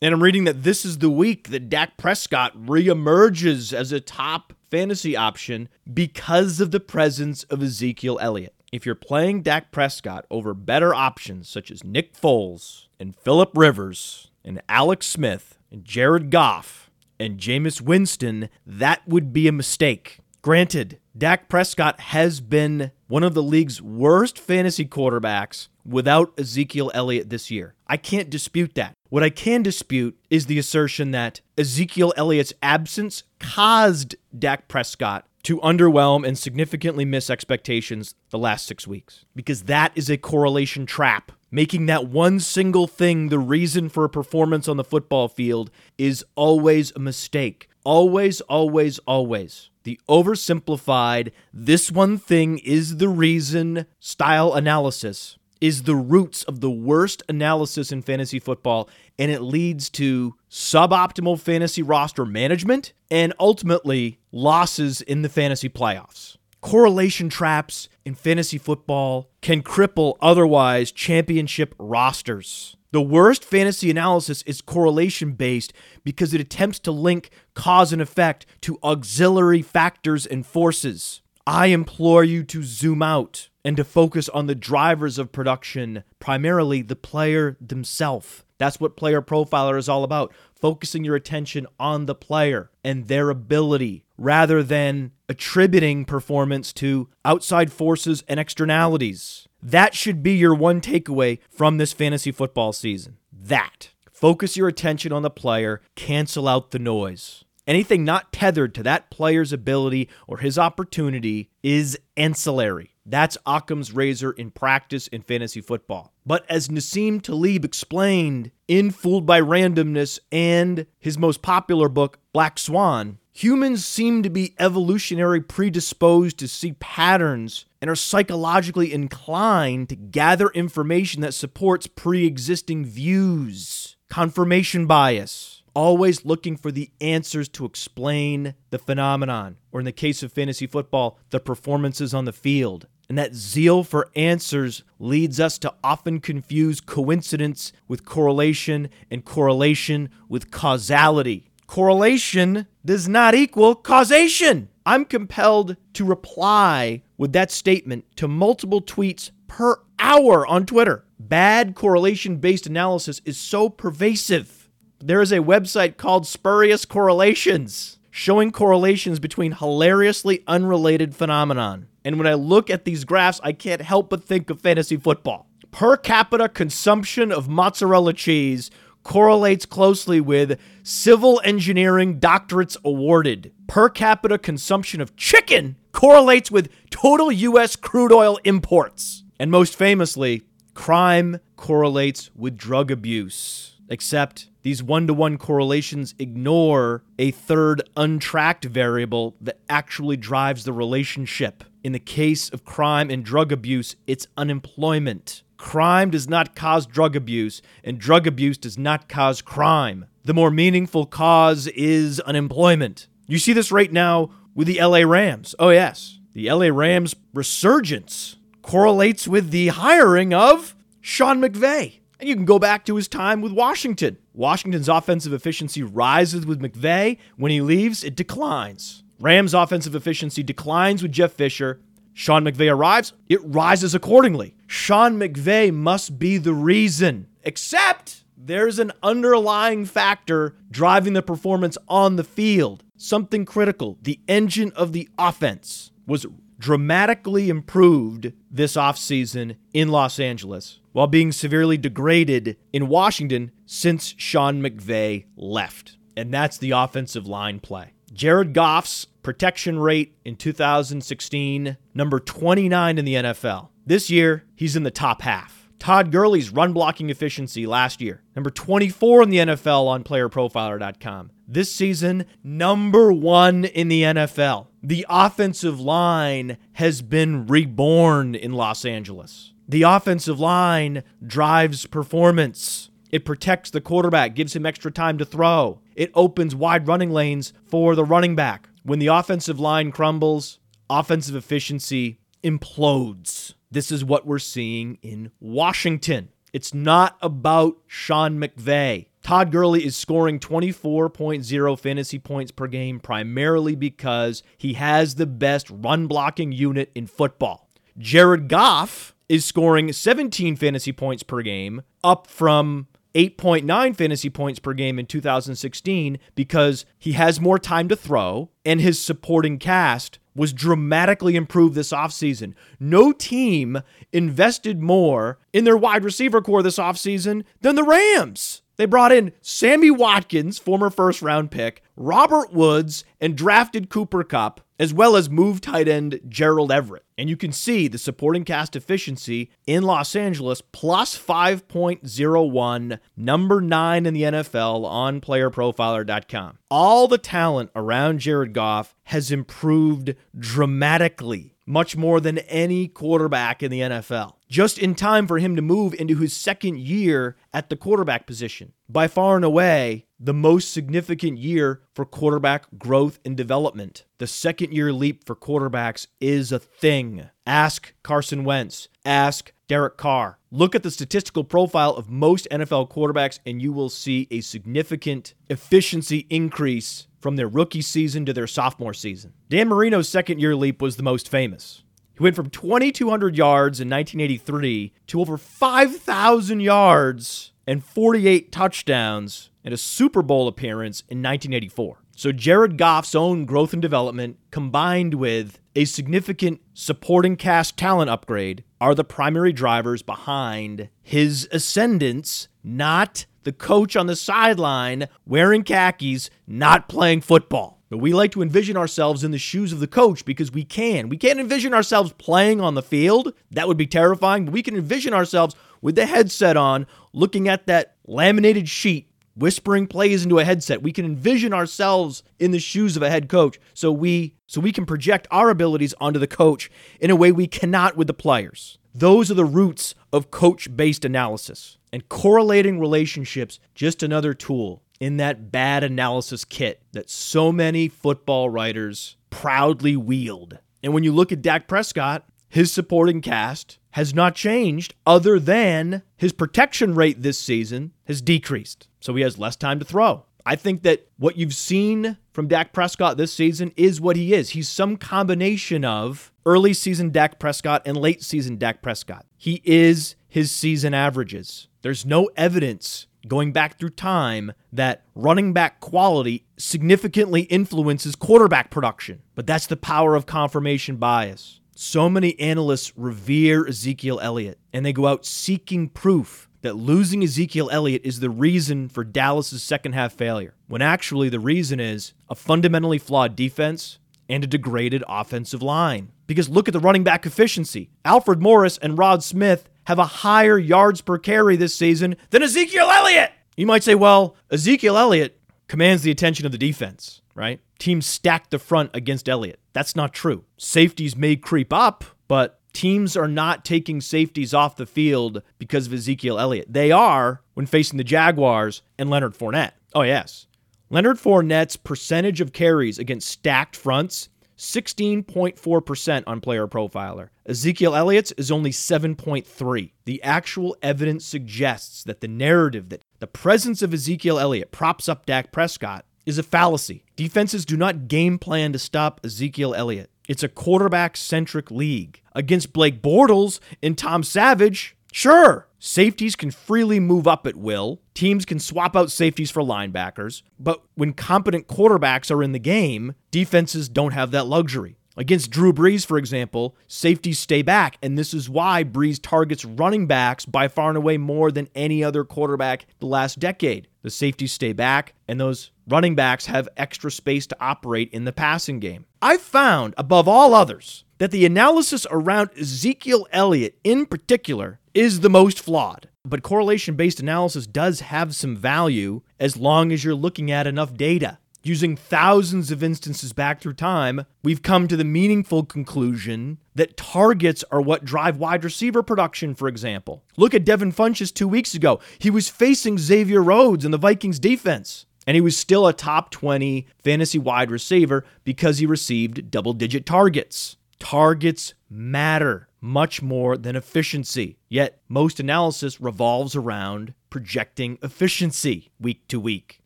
And 0.00 0.14
I'm 0.14 0.22
reading 0.22 0.44
that 0.44 0.62
this 0.62 0.86
is 0.86 0.96
the 0.96 1.10
week 1.10 1.50
that 1.50 1.68
Dak 1.68 1.98
Prescott 1.98 2.56
reemerges 2.56 3.74
as 3.74 3.92
a 3.92 4.00
top 4.00 4.54
fantasy 4.70 5.14
option 5.14 5.68
because 5.92 6.62
of 6.62 6.70
the 6.70 6.80
presence 6.80 7.42
of 7.42 7.62
Ezekiel 7.62 8.18
Elliott. 8.18 8.54
If 8.72 8.86
you're 8.86 8.94
playing 8.94 9.42
Dak 9.42 9.72
Prescott 9.72 10.24
over 10.30 10.54
better 10.54 10.94
options 10.94 11.46
such 11.46 11.70
as 11.70 11.84
Nick 11.84 12.14
Foles 12.14 12.86
and 12.98 13.14
Philip 13.14 13.50
Rivers 13.54 14.30
and 14.46 14.62
Alex 14.66 15.06
Smith 15.08 15.58
and 15.70 15.84
Jared 15.84 16.30
Goff 16.30 16.90
and 17.18 17.38
Jameis 17.38 17.82
Winston, 17.82 18.48
that 18.64 19.06
would 19.06 19.34
be 19.34 19.46
a 19.46 19.52
mistake. 19.52 20.20
Granted, 20.42 20.98
Dak 21.16 21.50
Prescott 21.50 22.00
has 22.00 22.40
been 22.40 22.92
one 23.08 23.22
of 23.22 23.34
the 23.34 23.42
league's 23.42 23.82
worst 23.82 24.38
fantasy 24.38 24.86
quarterbacks 24.86 25.68
without 25.84 26.32
Ezekiel 26.38 26.90
Elliott 26.94 27.28
this 27.28 27.50
year. 27.50 27.74
I 27.86 27.98
can't 27.98 28.30
dispute 28.30 28.74
that. 28.74 28.94
What 29.10 29.22
I 29.22 29.28
can 29.28 29.62
dispute 29.62 30.18
is 30.30 30.46
the 30.46 30.58
assertion 30.58 31.10
that 31.10 31.40
Ezekiel 31.58 32.14
Elliott's 32.16 32.54
absence 32.62 33.24
caused 33.38 34.14
Dak 34.36 34.66
Prescott 34.68 35.26
to 35.42 35.58
underwhelm 35.60 36.26
and 36.26 36.38
significantly 36.38 37.04
miss 37.04 37.28
expectations 37.28 38.14
the 38.30 38.38
last 38.38 38.66
six 38.66 38.86
weeks. 38.86 39.24
Because 39.34 39.64
that 39.64 39.92
is 39.94 40.08
a 40.08 40.16
correlation 40.16 40.86
trap. 40.86 41.32
Making 41.50 41.86
that 41.86 42.06
one 42.06 42.40
single 42.40 42.86
thing 42.86 43.28
the 43.28 43.38
reason 43.38 43.88
for 43.88 44.04
a 44.04 44.10
performance 44.10 44.68
on 44.68 44.76
the 44.76 44.84
football 44.84 45.28
field 45.28 45.70
is 45.98 46.24
always 46.36 46.92
a 46.94 47.00
mistake. 47.00 47.68
Always, 47.84 48.40
always, 48.42 48.98
always 49.00 49.70
the 49.84 50.00
oversimplified, 50.08 51.32
this 51.52 51.90
one 51.90 52.18
thing 52.18 52.58
is 52.58 52.98
the 52.98 53.08
reason 53.08 53.86
style 53.98 54.54
analysis 54.54 55.36
is 55.60 55.82
the 55.82 55.94
roots 55.94 56.42
of 56.44 56.60
the 56.60 56.70
worst 56.70 57.22
analysis 57.28 57.92
in 57.92 58.00
fantasy 58.00 58.38
football, 58.38 58.88
and 59.18 59.30
it 59.30 59.40
leads 59.40 59.90
to 59.90 60.34
suboptimal 60.50 61.38
fantasy 61.38 61.82
roster 61.82 62.24
management 62.24 62.94
and 63.10 63.34
ultimately 63.38 64.18
losses 64.32 65.02
in 65.02 65.20
the 65.20 65.28
fantasy 65.28 65.68
playoffs. 65.68 66.36
Correlation 66.60 67.30
traps 67.30 67.88
in 68.04 68.14
fantasy 68.14 68.58
football 68.58 69.30
can 69.40 69.62
cripple 69.62 70.16
otherwise 70.20 70.92
championship 70.92 71.74
rosters. 71.78 72.76
The 72.92 73.00
worst 73.00 73.44
fantasy 73.44 73.90
analysis 73.90 74.42
is 74.42 74.60
correlation 74.60 75.32
based 75.32 75.72
because 76.04 76.34
it 76.34 76.40
attempts 76.40 76.78
to 76.80 76.92
link 76.92 77.30
cause 77.54 77.92
and 77.92 78.02
effect 78.02 78.44
to 78.62 78.78
auxiliary 78.84 79.62
factors 79.62 80.26
and 80.26 80.44
forces. 80.44 81.22
I 81.46 81.66
implore 81.66 82.24
you 82.24 82.44
to 82.44 82.62
zoom 82.62 83.00
out 83.02 83.48
and 83.64 83.76
to 83.76 83.84
focus 83.84 84.28
on 84.28 84.46
the 84.46 84.54
drivers 84.54 85.18
of 85.18 85.32
production, 85.32 86.04
primarily 86.18 86.82
the 86.82 86.96
player 86.96 87.56
themselves. 87.60 88.44
That's 88.58 88.78
what 88.78 88.96
Player 88.96 89.22
Profiler 89.22 89.78
is 89.78 89.88
all 89.88 90.04
about 90.04 90.34
focusing 90.54 91.04
your 91.04 91.16
attention 91.16 91.66
on 91.78 92.04
the 92.04 92.14
player 92.14 92.70
and 92.84 93.08
their 93.08 93.30
ability 93.30 94.04
rather 94.20 94.62
than 94.62 95.10
attributing 95.30 96.04
performance 96.04 96.74
to 96.74 97.08
outside 97.24 97.72
forces 97.72 98.22
and 98.28 98.38
externalities. 98.38 99.48
That 99.62 99.94
should 99.94 100.22
be 100.22 100.32
your 100.32 100.54
one 100.54 100.82
takeaway 100.82 101.38
from 101.50 101.78
this 101.78 101.94
fantasy 101.94 102.30
football 102.30 102.72
season. 102.72 103.16
That. 103.32 103.90
Focus 104.12 104.58
your 104.58 104.68
attention 104.68 105.10
on 105.10 105.22
the 105.22 105.30
player, 105.30 105.80
cancel 105.96 106.46
out 106.46 106.70
the 106.70 106.78
noise. 106.78 107.44
Anything 107.66 108.04
not 108.04 108.32
tethered 108.32 108.74
to 108.74 108.82
that 108.82 109.10
player's 109.10 109.52
ability 109.52 110.08
or 110.26 110.38
his 110.38 110.58
opportunity 110.58 111.48
is 111.62 111.98
ancillary. 112.16 112.96
That's 113.10 113.36
Occam's 113.44 113.92
razor 113.92 114.30
in 114.30 114.52
practice 114.52 115.08
in 115.08 115.22
fantasy 115.22 115.60
football. 115.60 116.12
But 116.24 116.48
as 116.48 116.68
Nassim 116.68 117.20
Taleb 117.20 117.64
explained 117.64 118.52
in 118.68 118.92
Fooled 118.92 119.26
by 119.26 119.40
Randomness 119.40 120.20
and 120.30 120.86
his 121.00 121.18
most 121.18 121.42
popular 121.42 121.88
book, 121.88 122.20
Black 122.32 122.56
Swan, 122.56 123.18
humans 123.32 123.84
seem 123.84 124.22
to 124.22 124.30
be 124.30 124.54
evolutionary 124.60 125.40
predisposed 125.40 126.38
to 126.38 126.46
see 126.46 126.72
patterns 126.74 127.64
and 127.80 127.90
are 127.90 127.96
psychologically 127.96 128.92
inclined 128.92 129.88
to 129.88 129.96
gather 129.96 130.48
information 130.50 131.20
that 131.22 131.34
supports 131.34 131.88
pre 131.88 132.26
existing 132.26 132.84
views. 132.84 133.96
Confirmation 134.08 134.86
bias, 134.86 135.62
always 135.74 136.24
looking 136.24 136.56
for 136.56 136.70
the 136.70 136.90
answers 137.00 137.48
to 137.48 137.64
explain 137.64 138.54
the 138.70 138.78
phenomenon, 138.78 139.56
or 139.72 139.80
in 139.80 139.84
the 139.86 139.92
case 139.92 140.22
of 140.22 140.32
fantasy 140.32 140.68
football, 140.68 141.18
the 141.30 141.40
performances 141.40 142.14
on 142.14 142.24
the 142.24 142.32
field. 142.32 142.86
And 143.10 143.18
that 143.18 143.34
zeal 143.34 143.82
for 143.82 144.08
answers 144.14 144.84
leads 145.00 145.40
us 145.40 145.58
to 145.58 145.74
often 145.82 146.20
confuse 146.20 146.80
coincidence 146.80 147.72
with 147.88 148.04
correlation 148.04 148.88
and 149.10 149.24
correlation 149.24 150.10
with 150.28 150.52
causality. 150.52 151.50
Correlation 151.66 152.68
does 152.84 153.08
not 153.08 153.34
equal 153.34 153.74
causation. 153.74 154.68
I'm 154.86 155.04
compelled 155.04 155.76
to 155.94 156.04
reply 156.04 157.02
with 157.18 157.32
that 157.32 157.50
statement 157.50 158.04
to 158.14 158.28
multiple 158.28 158.80
tweets 158.80 159.32
per 159.48 159.80
hour 159.98 160.46
on 160.46 160.64
Twitter. 160.64 161.04
Bad 161.18 161.74
correlation 161.74 162.36
based 162.36 162.68
analysis 162.68 163.20
is 163.24 163.36
so 163.36 163.68
pervasive. 163.68 164.70
There 165.00 165.20
is 165.20 165.32
a 165.32 165.38
website 165.38 165.96
called 165.96 166.28
Spurious 166.28 166.84
Correlations 166.84 167.98
showing 168.12 168.52
correlations 168.52 169.18
between 169.18 169.52
hilariously 169.52 170.42
unrelated 170.46 171.14
phenomenon. 171.16 171.88
And 172.04 172.16
when 172.18 172.26
I 172.26 172.34
look 172.34 172.70
at 172.70 172.84
these 172.84 173.04
graphs, 173.04 173.40
I 173.42 173.52
can't 173.52 173.82
help 173.82 174.10
but 174.10 174.24
think 174.24 174.50
of 174.50 174.60
fantasy 174.60 174.96
football. 174.96 175.48
Per 175.70 175.96
capita 175.96 176.48
consumption 176.48 177.30
of 177.30 177.48
mozzarella 177.48 178.12
cheese 178.12 178.70
correlates 179.02 179.66
closely 179.66 180.20
with 180.20 180.58
civil 180.82 181.40
engineering 181.44 182.18
doctorates 182.18 182.76
awarded. 182.84 183.52
Per 183.66 183.88
capita 183.88 184.38
consumption 184.38 185.00
of 185.00 185.16
chicken 185.16 185.76
correlates 185.92 186.50
with 186.50 186.70
total 186.90 187.30
U.S. 187.30 187.76
crude 187.76 188.12
oil 188.12 188.38
imports. 188.44 189.24
And 189.38 189.50
most 189.50 189.76
famously, 189.76 190.42
crime 190.74 191.40
correlates 191.56 192.30
with 192.34 192.56
drug 192.56 192.90
abuse. 192.90 193.76
Except 193.88 194.48
these 194.62 194.82
one 194.82 195.06
to 195.06 195.14
one 195.14 195.36
correlations 195.38 196.14
ignore 196.18 197.02
a 197.18 197.30
third 197.30 197.82
untracked 197.96 198.64
variable 198.64 199.34
that 199.40 199.58
actually 199.68 200.16
drives 200.16 200.64
the 200.64 200.72
relationship. 200.72 201.64
In 201.82 201.92
the 201.92 201.98
case 201.98 202.50
of 202.50 202.64
crime 202.64 203.10
and 203.10 203.24
drug 203.24 203.52
abuse, 203.52 203.96
it's 204.06 204.26
unemployment. 204.36 205.42
Crime 205.56 206.10
does 206.10 206.28
not 206.28 206.54
cause 206.54 206.86
drug 206.86 207.16
abuse, 207.16 207.62
and 207.82 207.98
drug 207.98 208.26
abuse 208.26 208.58
does 208.58 208.76
not 208.76 209.08
cause 209.08 209.40
crime. 209.40 210.04
The 210.24 210.34
more 210.34 210.50
meaningful 210.50 211.06
cause 211.06 211.66
is 211.68 212.20
unemployment. 212.20 213.06
You 213.26 213.38
see 213.38 213.54
this 213.54 213.72
right 213.72 213.90
now 213.90 214.30
with 214.54 214.66
the 214.66 214.80
LA 214.80 214.98
Rams. 214.98 215.54
Oh, 215.58 215.70
yes. 215.70 216.18
The 216.34 216.50
LA 216.52 216.66
Rams 216.66 217.16
resurgence 217.32 218.36
correlates 218.60 219.26
with 219.26 219.50
the 219.50 219.68
hiring 219.68 220.34
of 220.34 220.74
Sean 221.00 221.40
McVay. 221.40 222.00
And 222.18 222.28
you 222.28 222.36
can 222.36 222.44
go 222.44 222.58
back 222.58 222.84
to 222.84 222.96
his 222.96 223.08
time 223.08 223.40
with 223.40 223.52
Washington. 223.52 224.18
Washington's 224.34 224.88
offensive 224.90 225.32
efficiency 225.32 225.82
rises 225.82 226.44
with 226.44 226.60
McVay. 226.60 227.16
When 227.36 227.50
he 227.50 227.62
leaves, 227.62 228.04
it 228.04 228.14
declines. 228.14 229.02
Rams' 229.20 229.52
offensive 229.52 229.94
efficiency 229.94 230.42
declines 230.42 231.02
with 231.02 231.12
Jeff 231.12 231.32
Fisher. 231.32 231.80
Sean 232.14 232.44
McVay 232.44 232.72
arrives, 232.72 233.12
it 233.28 233.40
rises 233.44 233.94
accordingly. 233.94 234.56
Sean 234.66 235.18
McVay 235.18 235.72
must 235.72 236.18
be 236.18 236.38
the 236.38 236.54
reason, 236.54 237.28
except 237.42 238.24
there's 238.36 238.78
an 238.78 238.92
underlying 239.02 239.84
factor 239.84 240.56
driving 240.70 241.12
the 241.12 241.22
performance 241.22 241.76
on 241.86 242.16
the 242.16 242.24
field. 242.24 242.82
Something 242.96 243.44
critical. 243.44 243.98
The 244.02 244.20
engine 244.26 244.72
of 244.74 244.92
the 244.92 245.08
offense 245.18 245.92
was 246.06 246.26
dramatically 246.58 247.48
improved 247.48 248.32
this 248.50 248.74
offseason 248.74 249.56
in 249.72 249.88
Los 249.88 250.18
Angeles 250.18 250.80
while 250.92 251.06
being 251.06 251.32
severely 251.32 251.78
degraded 251.78 252.56
in 252.72 252.88
Washington 252.88 253.52
since 253.66 254.14
Sean 254.16 254.62
McVay 254.62 255.26
left. 255.36 255.96
And 256.16 256.32
that's 256.32 256.58
the 256.58 256.72
offensive 256.72 257.26
line 257.26 257.60
play. 257.60 257.92
Jared 258.12 258.52
Goff's 258.52 259.06
protection 259.22 259.78
rate 259.78 260.16
in 260.24 260.36
2016, 260.36 261.76
number 261.94 262.20
29 262.20 262.98
in 262.98 263.04
the 263.04 263.14
NFL. 263.14 263.68
This 263.86 264.10
year, 264.10 264.44
he's 264.54 264.76
in 264.76 264.82
the 264.82 264.90
top 264.90 265.22
half. 265.22 265.68
Todd 265.78 266.12
Gurley's 266.12 266.50
run 266.50 266.72
blocking 266.72 267.08
efficiency 267.08 267.66
last 267.66 268.00
year, 268.02 268.22
number 268.36 268.50
24 268.50 269.22
in 269.22 269.30
the 269.30 269.38
NFL 269.38 269.86
on 269.86 270.04
playerprofiler.com. 270.04 271.30
This 271.48 271.74
season, 271.74 272.26
number 272.44 273.10
one 273.12 273.64
in 273.64 273.88
the 273.88 274.02
NFL. 274.02 274.66
The 274.82 275.06
offensive 275.08 275.80
line 275.80 276.58
has 276.74 277.02
been 277.02 277.46
reborn 277.46 278.34
in 278.34 278.52
Los 278.52 278.84
Angeles. 278.84 279.52
The 279.66 279.82
offensive 279.82 280.38
line 280.38 281.02
drives 281.26 281.86
performance. 281.86 282.89
It 283.10 283.24
protects 283.24 283.70
the 283.70 283.80
quarterback, 283.80 284.34
gives 284.34 284.54
him 284.54 284.66
extra 284.66 284.90
time 284.90 285.18
to 285.18 285.24
throw. 285.24 285.80
It 285.94 286.10
opens 286.14 286.54
wide 286.54 286.86
running 286.86 287.10
lanes 287.10 287.52
for 287.66 287.94
the 287.94 288.04
running 288.04 288.36
back. 288.36 288.68
When 288.82 288.98
the 288.98 289.08
offensive 289.08 289.60
line 289.60 289.90
crumbles, 289.92 290.58
offensive 290.88 291.34
efficiency 291.34 292.18
implodes. 292.42 293.54
This 293.70 293.92
is 293.92 294.04
what 294.04 294.26
we're 294.26 294.38
seeing 294.38 294.98
in 295.02 295.30
Washington. 295.40 296.30
It's 296.52 296.74
not 296.74 297.16
about 297.20 297.76
Sean 297.86 298.40
McVay. 298.40 299.06
Todd 299.22 299.52
Gurley 299.52 299.84
is 299.84 299.96
scoring 299.96 300.40
24.0 300.40 301.78
fantasy 301.78 302.18
points 302.18 302.50
per 302.50 302.66
game 302.66 302.98
primarily 302.98 303.76
because 303.76 304.42
he 304.56 304.72
has 304.74 305.14
the 305.14 305.26
best 305.26 305.68
run 305.70 306.06
blocking 306.06 306.52
unit 306.52 306.90
in 306.94 307.06
football. 307.06 307.68
Jared 307.98 308.48
Goff 308.48 309.14
is 309.28 309.44
scoring 309.44 309.92
17 309.92 310.56
fantasy 310.56 310.90
points 310.90 311.22
per 311.22 311.42
game, 311.42 311.82
up 312.02 312.26
from 312.26 312.88
8.9 313.14 313.96
fantasy 313.96 314.30
points 314.30 314.58
per 314.58 314.72
game 314.72 314.98
in 314.98 315.06
2016 315.06 316.18
because 316.34 316.84
he 316.98 317.12
has 317.12 317.40
more 317.40 317.58
time 317.58 317.88
to 317.88 317.96
throw 317.96 318.50
and 318.64 318.80
his 318.80 319.00
supporting 319.00 319.58
cast 319.58 320.18
was 320.34 320.52
dramatically 320.52 321.36
improved 321.36 321.74
this 321.74 321.92
offseason. 321.92 322.54
No 322.78 323.12
team 323.12 323.82
invested 324.12 324.80
more 324.80 325.38
in 325.52 325.64
their 325.64 325.76
wide 325.76 326.04
receiver 326.04 326.40
corps 326.40 326.62
this 326.62 326.78
offseason 326.78 327.44
than 327.60 327.74
the 327.74 327.84
Rams. 327.84 328.62
They 328.76 328.86
brought 328.86 329.12
in 329.12 329.32
Sammy 329.42 329.90
Watkins, 329.90 330.58
former 330.58 330.88
first 330.88 331.20
round 331.20 331.50
pick, 331.50 331.82
Robert 331.96 332.52
Woods, 332.52 333.04
and 333.20 333.36
drafted 333.36 333.90
Cooper 333.90 334.24
Kupp, 334.24 334.62
as 334.80 334.94
well 334.94 335.14
as 335.14 335.28
move 335.28 335.60
tight 335.60 335.86
end 335.86 336.18
Gerald 336.26 336.72
Everett. 336.72 337.04
And 337.18 337.28
you 337.28 337.36
can 337.36 337.52
see 337.52 337.86
the 337.86 337.98
supporting 337.98 338.44
cast 338.44 338.74
efficiency 338.74 339.50
in 339.66 339.82
Los 339.82 340.16
Angeles 340.16 340.62
plus 340.62 341.16
5.01, 341.18 342.98
number 343.14 343.60
nine 343.60 344.06
in 344.06 344.14
the 344.14 344.22
NFL 344.22 344.84
on 344.86 345.20
playerprofiler.com. 345.20 346.58
All 346.70 347.06
the 347.08 347.18
talent 347.18 347.70
around 347.76 348.20
Jared 348.20 348.54
Goff 348.54 348.96
has 349.04 349.30
improved 349.30 350.14
dramatically, 350.38 351.56
much 351.66 351.94
more 351.96 352.18
than 352.20 352.38
any 352.38 352.88
quarterback 352.88 353.62
in 353.62 353.70
the 353.70 353.80
NFL. 353.80 354.36
just 354.48 354.78
in 354.78 354.94
time 354.96 355.26
for 355.28 355.38
him 355.38 355.54
to 355.56 355.62
move 355.62 355.94
into 355.94 356.16
his 356.16 356.32
second 356.34 356.78
year 356.78 357.36
at 357.52 357.68
the 357.70 357.76
quarterback 357.76 358.26
position. 358.26 358.72
By 358.88 359.06
far 359.06 359.36
and 359.36 359.44
away, 359.44 360.06
the 360.20 360.34
most 360.34 360.70
significant 360.70 361.38
year 361.38 361.80
for 361.94 362.04
quarterback 362.04 362.66
growth 362.78 363.18
and 363.24 363.36
development. 363.36 364.04
The 364.18 364.26
second 364.26 364.74
year 364.74 364.92
leap 364.92 365.24
for 365.24 365.34
quarterbacks 365.34 366.06
is 366.20 366.52
a 366.52 366.58
thing. 366.58 367.30
Ask 367.46 367.94
Carson 368.02 368.44
Wentz. 368.44 368.88
Ask 369.04 369.52
Derek 369.66 369.96
Carr. 369.96 370.38
Look 370.50 370.74
at 370.74 370.82
the 370.82 370.90
statistical 370.90 371.44
profile 371.44 371.92
of 371.92 372.10
most 372.10 372.46
NFL 372.50 372.90
quarterbacks, 372.90 373.38
and 373.46 373.62
you 373.62 373.72
will 373.72 373.88
see 373.88 374.28
a 374.30 374.42
significant 374.42 375.32
efficiency 375.48 376.26
increase 376.28 377.06
from 377.18 377.36
their 377.36 377.48
rookie 377.48 377.82
season 377.82 378.26
to 378.26 378.32
their 378.32 378.46
sophomore 378.46 378.94
season. 378.94 379.32
Dan 379.48 379.68
Marino's 379.68 380.08
second 380.08 380.38
year 380.38 380.54
leap 380.54 380.82
was 380.82 380.96
the 380.96 381.02
most 381.02 381.28
famous. 381.28 381.82
He 382.14 382.22
went 382.22 382.36
from 382.36 382.50
2,200 382.50 383.36
yards 383.36 383.80
in 383.80 383.88
1983 383.88 384.92
to 385.06 385.20
over 385.20 385.38
5,000 385.38 386.60
yards 386.60 387.49
and 387.66 387.84
48 387.84 388.50
touchdowns 388.50 389.50
and 389.64 389.74
a 389.74 389.76
Super 389.76 390.22
Bowl 390.22 390.48
appearance 390.48 391.00
in 391.02 391.18
1984. 391.18 391.98
So 392.16 392.32
Jared 392.32 392.76
Goff's 392.76 393.14
own 393.14 393.44
growth 393.46 393.72
and 393.72 393.80
development 393.80 394.38
combined 394.50 395.14
with 395.14 395.58
a 395.74 395.84
significant 395.84 396.60
supporting 396.74 397.36
cast 397.36 397.76
talent 397.76 398.10
upgrade 398.10 398.64
are 398.80 398.94
the 398.94 399.04
primary 399.04 399.52
drivers 399.52 400.02
behind 400.02 400.88
his 401.02 401.48
ascendance, 401.52 402.48
not 402.62 403.26
the 403.44 403.52
coach 403.52 403.96
on 403.96 404.06
the 404.06 404.16
sideline 404.16 405.08
wearing 405.26 405.62
khakis, 405.62 406.28
not 406.46 406.88
playing 406.88 407.22
football. 407.22 407.80
But 407.88 407.98
we 407.98 408.12
like 408.12 408.30
to 408.32 408.42
envision 408.42 408.76
ourselves 408.76 409.24
in 409.24 409.32
the 409.32 409.38
shoes 409.38 409.72
of 409.72 409.80
the 409.80 409.88
coach 409.88 410.24
because 410.24 410.52
we 410.52 410.64
can. 410.64 411.08
We 411.08 411.16
can't 411.16 411.40
envision 411.40 411.74
ourselves 411.74 412.12
playing 412.18 412.60
on 412.60 412.74
the 412.74 412.82
field. 412.82 413.32
That 413.50 413.66
would 413.66 413.76
be 413.76 413.86
terrifying. 413.86 414.44
But 414.44 414.54
we 414.54 414.62
can 414.62 414.76
envision 414.76 415.12
ourselves 415.12 415.56
with 415.80 415.94
the 415.94 416.06
headset 416.06 416.56
on, 416.56 416.86
looking 417.12 417.48
at 417.48 417.66
that 417.66 417.96
laminated 418.06 418.68
sheet, 418.68 419.10
whispering 419.36 419.86
plays 419.86 420.24
into 420.24 420.38
a 420.38 420.44
headset. 420.44 420.82
We 420.82 420.92
can 420.92 421.04
envision 421.04 421.52
ourselves 421.52 422.22
in 422.38 422.50
the 422.50 422.58
shoes 422.58 422.96
of 422.96 423.02
a 423.02 423.10
head 423.10 423.28
coach. 423.28 423.58
So 423.74 423.90
we 423.90 424.34
so 424.46 424.60
we 424.60 424.72
can 424.72 424.84
project 424.84 425.28
our 425.30 425.50
abilities 425.50 425.94
onto 426.00 426.18
the 426.18 426.26
coach 426.26 426.70
in 427.00 427.10
a 427.10 427.16
way 427.16 427.30
we 427.30 427.46
cannot 427.46 427.96
with 427.96 428.08
the 428.08 428.14
players. 428.14 428.78
Those 428.92 429.30
are 429.30 429.34
the 429.34 429.44
roots 429.44 429.94
of 430.12 430.32
coach-based 430.32 431.04
analysis. 431.04 431.78
And 431.92 432.08
correlating 432.08 432.80
relationships, 432.80 433.60
just 433.74 434.02
another 434.02 434.34
tool 434.34 434.82
in 435.00 435.16
that 435.16 435.50
bad 435.50 435.82
analysis 435.82 436.44
kit 436.44 436.82
that 436.92 437.08
so 437.08 437.50
many 437.50 437.88
football 437.88 438.50
writers 438.50 439.16
proudly 439.30 439.96
wield. 439.96 440.58
And 440.82 440.92
when 440.92 441.04
you 441.04 441.12
look 441.12 441.32
at 441.32 441.42
Dak 441.42 441.68
Prescott, 441.68 442.26
his 442.48 442.72
supporting 442.72 443.20
cast 443.20 443.78
has 443.92 444.14
not 444.14 444.34
changed 444.34 444.94
other 445.06 445.38
than 445.38 446.02
his 446.16 446.32
protection 446.32 446.94
rate 446.94 447.22
this 447.22 447.38
season 447.38 447.92
has 448.04 448.20
decreased. 448.20 448.88
So 449.00 449.14
he 449.14 449.22
has 449.22 449.38
less 449.38 449.56
time 449.56 449.78
to 449.78 449.84
throw. 449.84 450.24
I 450.46 450.56
think 450.56 450.82
that 450.82 451.06
what 451.18 451.36
you've 451.36 451.54
seen 451.54 452.16
from 452.32 452.48
Dak 452.48 452.72
Prescott 452.72 453.16
this 453.16 453.32
season 453.32 453.72
is 453.76 454.00
what 454.00 454.16
he 454.16 454.32
is. 454.32 454.50
He's 454.50 454.68
some 454.68 454.96
combination 454.96 455.84
of 455.84 456.32
early 456.46 456.72
season 456.72 457.10
Dak 457.10 457.38
Prescott 457.38 457.82
and 457.84 457.96
late 457.96 458.22
season 458.22 458.56
Dak 458.56 458.82
Prescott. 458.82 459.26
He 459.36 459.60
is 459.64 460.16
his 460.28 460.50
season 460.50 460.94
averages. 460.94 461.68
There's 461.82 462.06
no 462.06 462.30
evidence 462.36 463.06
going 463.28 463.52
back 463.52 463.78
through 463.78 463.90
time 463.90 464.52
that 464.72 465.04
running 465.14 465.52
back 465.52 465.80
quality 465.80 466.46
significantly 466.56 467.42
influences 467.42 468.16
quarterback 468.16 468.70
production. 468.70 469.22
But 469.34 469.46
that's 469.46 469.66
the 469.66 469.76
power 469.76 470.14
of 470.14 470.26
confirmation 470.26 470.96
bias. 470.96 471.59
So 471.82 472.10
many 472.10 472.38
analysts 472.38 472.92
revere 472.94 473.66
Ezekiel 473.66 474.20
Elliott 474.20 474.58
and 474.70 474.84
they 474.84 474.92
go 474.92 475.06
out 475.06 475.24
seeking 475.24 475.88
proof 475.88 476.50
that 476.60 476.76
losing 476.76 477.22
Ezekiel 477.22 477.70
Elliott 477.72 478.02
is 478.04 478.20
the 478.20 478.28
reason 478.28 478.90
for 478.90 479.02
Dallas's 479.02 479.62
second 479.62 479.94
half 479.94 480.12
failure, 480.12 480.52
when 480.68 480.82
actually 480.82 481.30
the 481.30 481.40
reason 481.40 481.80
is 481.80 482.12
a 482.28 482.34
fundamentally 482.34 482.98
flawed 482.98 483.34
defense 483.34 483.98
and 484.28 484.44
a 484.44 484.46
degraded 484.46 485.02
offensive 485.08 485.62
line. 485.62 486.12
Because 486.26 486.50
look 486.50 486.68
at 486.68 486.74
the 486.74 486.80
running 486.80 487.02
back 487.02 487.24
efficiency. 487.24 487.88
Alfred 488.04 488.42
Morris 488.42 488.76
and 488.76 488.98
Rod 488.98 489.24
Smith 489.24 489.66
have 489.84 489.98
a 489.98 490.04
higher 490.04 490.58
yards 490.58 491.00
per 491.00 491.16
carry 491.16 491.56
this 491.56 491.74
season 491.74 492.14
than 492.28 492.42
Ezekiel 492.42 492.90
Elliott. 492.90 493.32
You 493.56 493.64
might 493.64 493.84
say, 493.84 493.94
well, 493.94 494.36
Ezekiel 494.50 494.98
Elliott 494.98 495.40
commands 495.66 496.02
the 496.02 496.10
attention 496.10 496.44
of 496.44 496.52
the 496.52 496.58
defense, 496.58 497.22
right? 497.34 497.58
Teams 497.78 498.04
stack 498.04 498.50
the 498.50 498.58
front 498.58 498.90
against 498.92 499.30
Elliott. 499.30 499.59
That's 499.72 499.96
not 499.96 500.12
true. 500.12 500.44
Safeties 500.56 501.16
may 501.16 501.36
creep 501.36 501.72
up, 501.72 502.04
but 502.28 502.60
teams 502.72 503.16
are 503.16 503.28
not 503.28 503.64
taking 503.64 504.00
safeties 504.00 504.54
off 504.54 504.76
the 504.76 504.86
field 504.86 505.42
because 505.58 505.86
of 505.86 505.92
Ezekiel 505.92 506.38
Elliott. 506.38 506.72
They 506.72 506.92
are 506.92 507.42
when 507.54 507.66
facing 507.66 507.96
the 507.96 508.04
Jaguars 508.04 508.82
and 508.98 509.10
Leonard 509.10 509.34
Fournette. 509.34 509.72
Oh, 509.94 510.02
yes. 510.02 510.46
Leonard 510.88 511.18
Fournette's 511.18 511.76
percentage 511.76 512.40
of 512.40 512.52
carries 512.52 512.98
against 512.98 513.28
stacked 513.28 513.76
fronts 513.76 514.28
16.4% 514.60 516.24
on 516.26 516.40
player 516.40 516.66
profiler. 516.66 517.30
Ezekiel 517.46 517.96
Elliott's 517.96 518.32
is 518.32 518.50
only 518.50 518.70
7.3. 518.70 519.92
The 520.04 520.22
actual 520.22 520.76
evidence 520.82 521.24
suggests 521.24 522.04
that 522.04 522.20
the 522.20 522.28
narrative 522.28 522.90
that 522.90 523.02
the 523.20 523.26
presence 523.26 523.80
of 523.80 523.94
Ezekiel 523.94 524.38
Elliott 524.38 524.70
props 524.70 525.08
up 525.08 525.24
Dak 525.24 525.50
Prescott 525.50 526.04
is 526.26 526.38
a 526.38 526.42
fallacy. 526.42 527.04
Defenses 527.16 527.64
do 527.64 527.76
not 527.76 528.08
game 528.08 528.38
plan 528.38 528.72
to 528.72 528.78
stop 528.78 529.20
Ezekiel 529.24 529.74
Elliott. 529.74 530.10
It's 530.28 530.42
a 530.42 530.48
quarterback 530.48 531.16
centric 531.16 531.70
league. 531.70 532.20
Against 532.34 532.72
Blake 532.72 533.02
Bortles 533.02 533.58
and 533.82 533.98
Tom 533.98 534.22
Savage, 534.22 534.96
sure, 535.12 535.68
Safeties 535.82 536.36
can 536.36 536.50
freely 536.50 537.00
move 537.00 537.26
up 537.26 537.46
at 537.46 537.56
will. 537.56 538.02
Teams 538.12 538.44
can 538.44 538.58
swap 538.58 538.94
out 538.94 539.10
safeties 539.10 539.50
for 539.50 539.62
linebackers. 539.62 540.42
But 540.58 540.82
when 540.94 541.14
competent 541.14 541.68
quarterbacks 541.68 542.30
are 542.30 542.42
in 542.42 542.52
the 542.52 542.58
game, 542.58 543.14
defenses 543.30 543.88
don't 543.88 544.12
have 544.12 544.30
that 544.32 544.46
luxury. 544.46 544.98
Against 545.16 545.50
Drew 545.50 545.72
Brees, 545.72 546.04
for 546.04 546.18
example, 546.18 546.76
safeties 546.86 547.38
stay 547.38 547.62
back, 547.62 547.96
and 548.02 548.16
this 548.16 548.34
is 548.34 548.48
why 548.48 548.84
Brees 548.84 549.18
targets 549.20 549.64
running 549.64 550.06
backs 550.06 550.44
by 550.44 550.68
far 550.68 550.88
and 550.88 550.98
away 550.98 551.16
more 551.16 551.50
than 551.50 551.68
any 551.74 552.04
other 552.04 552.24
quarterback 552.24 552.86
the 553.00 553.06
last 553.06 553.38
decade. 553.38 553.88
The 554.02 554.10
safeties 554.10 554.52
stay 554.52 554.74
back, 554.74 555.14
and 555.26 555.40
those 555.40 555.72
running 555.90 556.14
backs 556.14 556.46
have 556.46 556.68
extra 556.76 557.10
space 557.10 557.46
to 557.48 557.56
operate 557.60 558.10
in 558.12 558.24
the 558.24 558.32
passing 558.32 558.78
game. 558.80 559.06
I've 559.20 559.42
found, 559.42 559.94
above 559.98 560.28
all 560.28 560.54
others, 560.54 561.04
that 561.18 561.30
the 561.30 561.44
analysis 561.44 562.06
around 562.10 562.50
Ezekiel 562.58 563.26
Elliott 563.32 563.78
in 563.84 564.06
particular 564.06 564.80
is 564.94 565.20
the 565.20 565.30
most 565.30 565.60
flawed. 565.60 566.08
But 566.24 566.42
correlation 566.42 566.96
based 566.96 567.20
analysis 567.20 567.66
does 567.66 568.00
have 568.00 568.34
some 568.34 568.56
value 568.56 569.22
as 569.38 569.56
long 569.56 569.92
as 569.92 570.04
you're 570.04 570.14
looking 570.14 570.50
at 570.50 570.66
enough 570.66 570.94
data. 570.94 571.38
Using 571.62 571.94
thousands 571.94 572.70
of 572.70 572.82
instances 572.82 573.34
back 573.34 573.60
through 573.60 573.74
time, 573.74 574.24
we've 574.42 574.62
come 574.62 574.88
to 574.88 574.96
the 574.96 575.04
meaningful 575.04 575.62
conclusion 575.62 576.56
that 576.74 576.96
targets 576.96 577.62
are 577.70 577.82
what 577.82 578.02
drive 578.02 578.38
wide 578.38 578.64
receiver 578.64 579.02
production, 579.02 579.54
for 579.54 579.68
example. 579.68 580.24
Look 580.38 580.54
at 580.54 580.64
Devin 580.64 580.92
Funchess 580.92 581.32
two 581.34 581.48
weeks 581.48 581.74
ago. 581.74 582.00
He 582.18 582.30
was 582.30 582.48
facing 582.48 582.96
Xavier 582.96 583.42
Rhodes 583.42 583.84
in 583.84 583.90
the 583.90 583.98
Vikings 583.98 584.38
defense, 584.38 585.04
and 585.26 585.34
he 585.34 585.40
was 585.40 585.56
still 585.56 585.86
a 585.86 585.92
top 585.92 586.30
20 586.30 586.86
fantasy 587.02 587.38
wide 587.38 587.70
receiver 587.70 588.24
because 588.44 588.78
he 588.78 588.86
received 588.86 589.50
double 589.50 589.72
digit 589.72 590.06
targets. 590.06 590.76
Targets 590.98 591.74
matter 591.88 592.68
much 592.80 593.20
more 593.22 593.56
than 593.56 593.76
efficiency. 593.76 594.56
Yet, 594.68 595.00
most 595.08 595.40
analysis 595.40 596.00
revolves 596.00 596.56
around 596.56 597.14
projecting 597.28 597.98
efficiency 598.02 598.90
week 598.98 599.26
to 599.28 599.38
week, 599.38 599.80